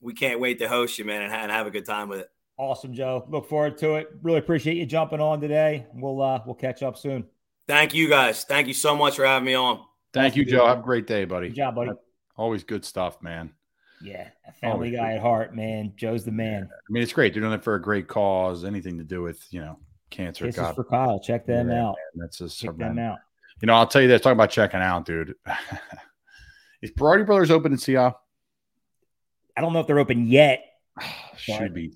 [0.00, 2.30] We can't wait to host you, man, and, and have a good time with it.
[2.56, 3.24] Awesome, Joe.
[3.28, 4.10] Look forward to it.
[4.22, 5.86] Really appreciate you jumping on today.
[5.94, 7.26] We'll uh, we'll catch up soon.
[7.66, 8.44] Thank you guys.
[8.44, 9.82] Thank you so much for having me on.
[10.12, 10.66] Thank you, Joe.
[10.66, 11.48] Have a great day, buddy.
[11.48, 11.92] Good job, buddy.
[12.36, 13.52] Always good stuff, man.
[14.02, 15.92] Yeah, a family guy at heart, man.
[15.96, 16.68] Joe's the man.
[16.72, 17.34] I mean, it's great.
[17.34, 18.64] They're doing it for a great cause.
[18.64, 19.78] Anything to do with you know
[20.08, 20.46] cancer.
[20.46, 21.20] Kisses God, for Kyle.
[21.20, 21.96] Check them Yeah, out.
[22.14, 23.18] man, that's just Check them out.
[23.60, 24.22] You know, I'll tell you this.
[24.22, 25.34] Talking about checking out, dude.
[26.82, 28.18] Is Berardi Brothers open in Sea Isle?
[29.56, 30.64] I don't know if they're open yet.
[31.36, 31.92] Should be.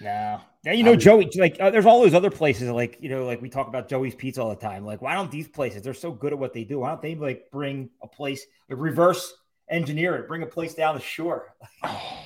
[0.00, 0.40] No.
[0.64, 1.30] Now you know I- Joey.
[1.36, 2.70] Like, uh, there's all those other places.
[2.70, 4.86] Like, you know, like we talk about Joey's Pizza all the time.
[4.86, 5.82] Like, why don't these places?
[5.82, 6.78] They're so good at what they do.
[6.80, 9.34] Why don't they like bring a place, like reverse
[9.68, 11.54] engineer it, bring a place down the shore?
[11.82, 12.24] Oh,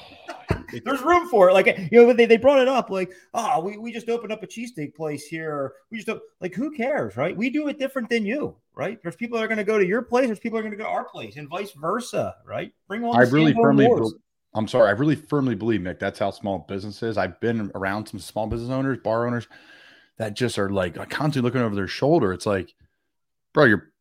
[0.84, 1.54] there's room for it.
[1.54, 2.90] Like, you know, they, they brought it up.
[2.90, 5.74] Like, oh, we, we just opened up a cheesesteak place here.
[5.90, 7.36] We just op-" like, who cares, right?
[7.36, 9.00] We do it different than you, right?
[9.02, 10.26] There's people that are going to go to your place.
[10.26, 12.72] There's people that are going to go to our place, and vice versa, right?
[12.86, 13.16] Bring on.
[13.16, 13.86] I really firmly.
[13.86, 14.14] Bel-
[14.54, 14.88] I'm sorry.
[14.88, 15.98] I really firmly believe, Mick.
[15.98, 17.18] That's how small business is.
[17.18, 19.46] I've been around some small business owners, bar owners,
[20.16, 22.32] that just are like constantly looking over their shoulder.
[22.32, 22.74] It's like,
[23.52, 23.92] bro, your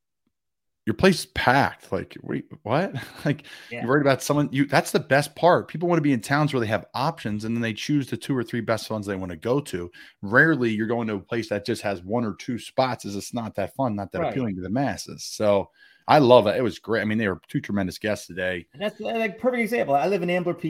[0.87, 1.91] your place is packed.
[1.91, 2.95] Like, wait, what?
[3.25, 3.81] Like, Yeah.
[3.81, 4.47] you're worried about someone.
[4.53, 5.67] You that's the best part.
[5.67, 8.15] People want to be in towns where they have options, and then they choose the
[8.17, 9.91] two or three best ones they want to go to.
[10.21, 13.03] Rarely, you're going to a place that just has one or two spots.
[13.05, 14.31] Is it's not that fun, not that Right.
[14.31, 15.23] appealing to the masses.
[15.23, 15.69] So.
[16.09, 16.55] I love it.
[16.55, 17.01] It was great.
[17.01, 18.65] I mean, they were two tremendous guests today.
[18.71, 19.93] And that's uh, like perfect example.
[19.93, 20.63] I live in Ambler, PA.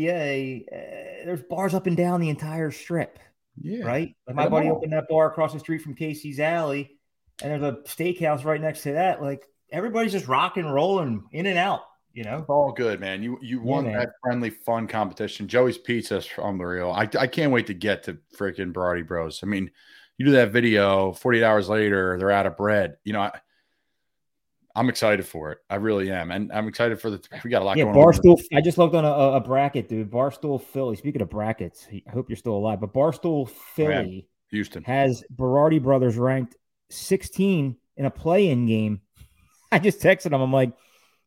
[0.76, 3.20] Uh, there's bars up and down the entire strip,
[3.61, 3.86] Yeah.
[3.86, 4.15] right?
[4.26, 6.97] Like my buddy opened that bar across the street from Casey's Alley,
[7.43, 9.22] and there's a steakhouse right next to that.
[9.22, 11.82] Like everybody's just rocking, and rolling in and out.
[12.13, 13.22] You know, It's all good, man.
[13.22, 15.47] You you won that friendly, fun competition.
[15.47, 16.89] Joey's Pizza is unreal.
[16.91, 19.41] I, I can't wait to get to freaking Brody Bros.
[19.43, 19.70] I mean,
[20.18, 22.97] you do that video, 48 hours later, they're out of bread.
[23.03, 23.39] You know, I,
[24.78, 25.59] I'm excited for it.
[25.70, 26.32] I really am.
[26.32, 27.86] And I'm excited for the, we got a lot yeah.
[27.86, 28.03] going on.
[28.03, 28.39] Barstool.
[28.53, 30.11] I just looked on a, a- bracket, dude.
[30.11, 30.95] Barstool Philly.
[30.95, 32.80] Speaking of brackets, I hope you're still alive.
[32.80, 34.84] But Barstool oh, Philly Houston.
[34.84, 36.57] has Berardi Brothers ranked
[36.89, 39.01] 16 in a play-in game.
[39.72, 40.41] I just texted him.
[40.41, 40.72] I'm like,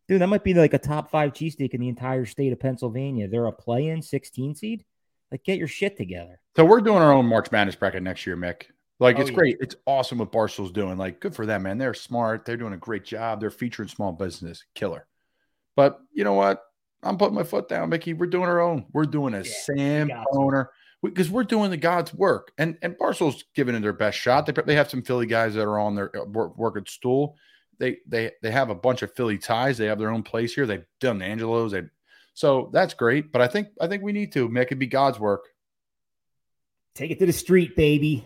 [0.08, 3.28] dude, that might be like a top five cheesesteak in the entire state of Pennsylvania.
[3.28, 4.84] They're a play-in 16 seed.
[5.30, 6.40] Like, get your shit together.
[6.56, 8.64] So we're doing our own March Madness bracket next year, Mick.
[8.98, 9.36] Like Oh, it's yeah.
[9.36, 9.56] great.
[9.60, 10.98] It's awesome what Barstool's doing.
[10.98, 11.78] Like good for them, man.
[11.78, 12.44] They're smart.
[12.44, 13.40] They're doing a great job.
[13.40, 14.64] They're featuring small business.
[14.74, 15.06] Killer.
[15.74, 16.62] But you know what?
[17.02, 18.12] I'm putting my foot down, Mickey.
[18.12, 18.84] We're doing our own.
[18.92, 20.70] We're doing a Yeah, Sam owner
[21.02, 22.52] because we're doing the God's work.
[22.58, 24.44] And and Barstool's giving it their best shot.
[24.44, 27.36] They they have some Philly guys that are on their uh, work, work at stool.
[27.80, 29.78] They they they have a bunch of Philly ties.
[29.78, 30.66] They have their own place here.
[30.66, 31.72] They've done the Angelos.
[31.72, 31.82] They
[32.34, 33.32] so that's great.
[33.32, 35.46] But I think I think we need to make it be God's work.
[36.94, 38.24] Take it to the street, baby.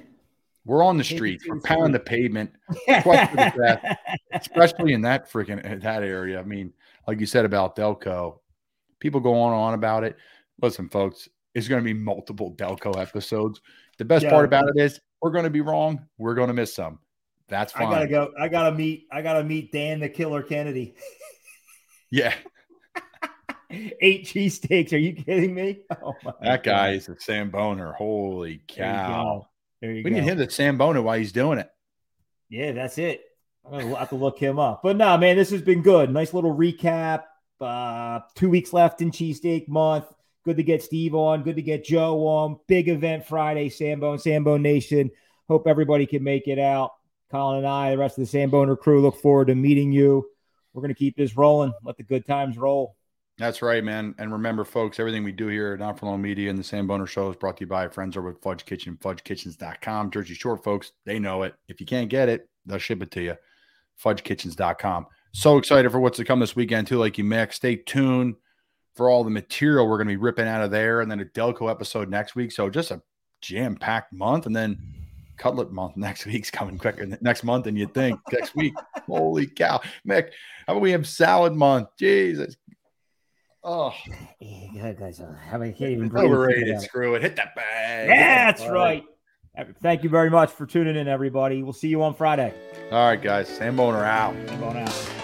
[0.67, 2.07] We're on the Take to We're the pounding the street.
[2.23, 2.51] pavement,
[2.89, 3.99] death.
[4.33, 6.41] especially in that freaking that area.
[6.41, 6.73] I mean,
[7.07, 8.39] like you said about Delco,
[8.99, 10.17] people go on and on about it.
[10.63, 13.61] Listen, folks, it's going to be multiple Delco episodes.
[13.99, 14.31] The best Yeah.
[14.31, 16.07] part about it is we're going to be wrong.
[16.17, 16.99] We're going to miss some.
[17.49, 17.89] That's fine.
[17.89, 18.33] I gotta go.
[18.41, 19.07] I gotta meet.
[19.13, 20.95] I gotta meet Dan the Killer Kennedy.
[22.11, 22.33] Yeah,
[24.01, 24.93] Eight cheesesteaks.
[24.93, 25.81] Are you kidding me?
[26.01, 26.95] Oh my that guy God.
[26.97, 27.93] is a Sam Boner.
[27.93, 29.23] Holy There you cow!
[29.25, 29.49] go.
[29.81, 30.17] There you We go.
[30.17, 31.69] need him to Sam Boner while he's doing it.
[32.49, 33.23] Yeah, that's it.
[33.67, 34.83] I'm gonna have to look him up.
[34.85, 36.11] But no, man, this has been good.
[36.13, 37.25] Nice little recap.
[37.61, 40.05] Uh, two weeks left in cheesesteak month.
[40.45, 41.43] Good to get Steve on.
[41.43, 42.61] Good to get Joe on.
[42.69, 45.11] Big event Friday, Sambone, Sambone Nation.
[45.49, 46.93] Hope everybody can make it out.
[47.35, 50.25] Colin and I, the rest of the Samboner crew, look forward to meeting you.
[50.73, 51.73] We're gonna keep this rolling.
[51.83, 52.95] Let the good times roll.
[53.39, 54.15] That's right, man.
[54.19, 56.87] And remember, folks, everything we do here at Not For Long Media and the Sam
[56.87, 60.13] Boner Show is brought to you by friends over at Fudge Kitchen, fudgekitchens.com.
[60.13, 61.57] Jersey Shore, folks, they know it.
[61.67, 63.35] If you can't get it, they'll ship it to you.
[64.01, 65.07] Fudgekitchens.com.
[65.33, 66.99] So excited for what's to come this weekend, too.
[66.99, 68.37] Like you, Mick, stay tuned
[68.95, 71.01] for all the material we're going to be ripping out of there.
[71.01, 72.53] And then a Delco episode next week.
[72.53, 73.03] So just a
[73.41, 74.47] jam packed month.
[74.47, 74.79] And then
[75.37, 78.19] Cutlet month next week's coming quicker next month than you think.
[78.33, 78.75] next week.
[79.07, 79.81] Holy cow.
[80.09, 80.31] Mick,
[80.67, 81.89] how about we have salad month?
[81.99, 82.57] Jesus.
[83.63, 83.95] Oh.
[84.41, 86.69] Yeah, guys, I can't even It's breathe thinking overrated.
[86.77, 86.81] it.
[86.83, 87.23] Screw it.
[87.23, 88.09] Hit that bag.
[88.11, 89.05] Yeah, that's right.
[89.81, 91.63] Thank you very much for tuning in, everybody.
[91.63, 92.53] We'll see you on Friday.
[92.91, 93.49] All right, guys.
[93.49, 94.35] Sam Boner out.
[94.49, 95.24] Come on out.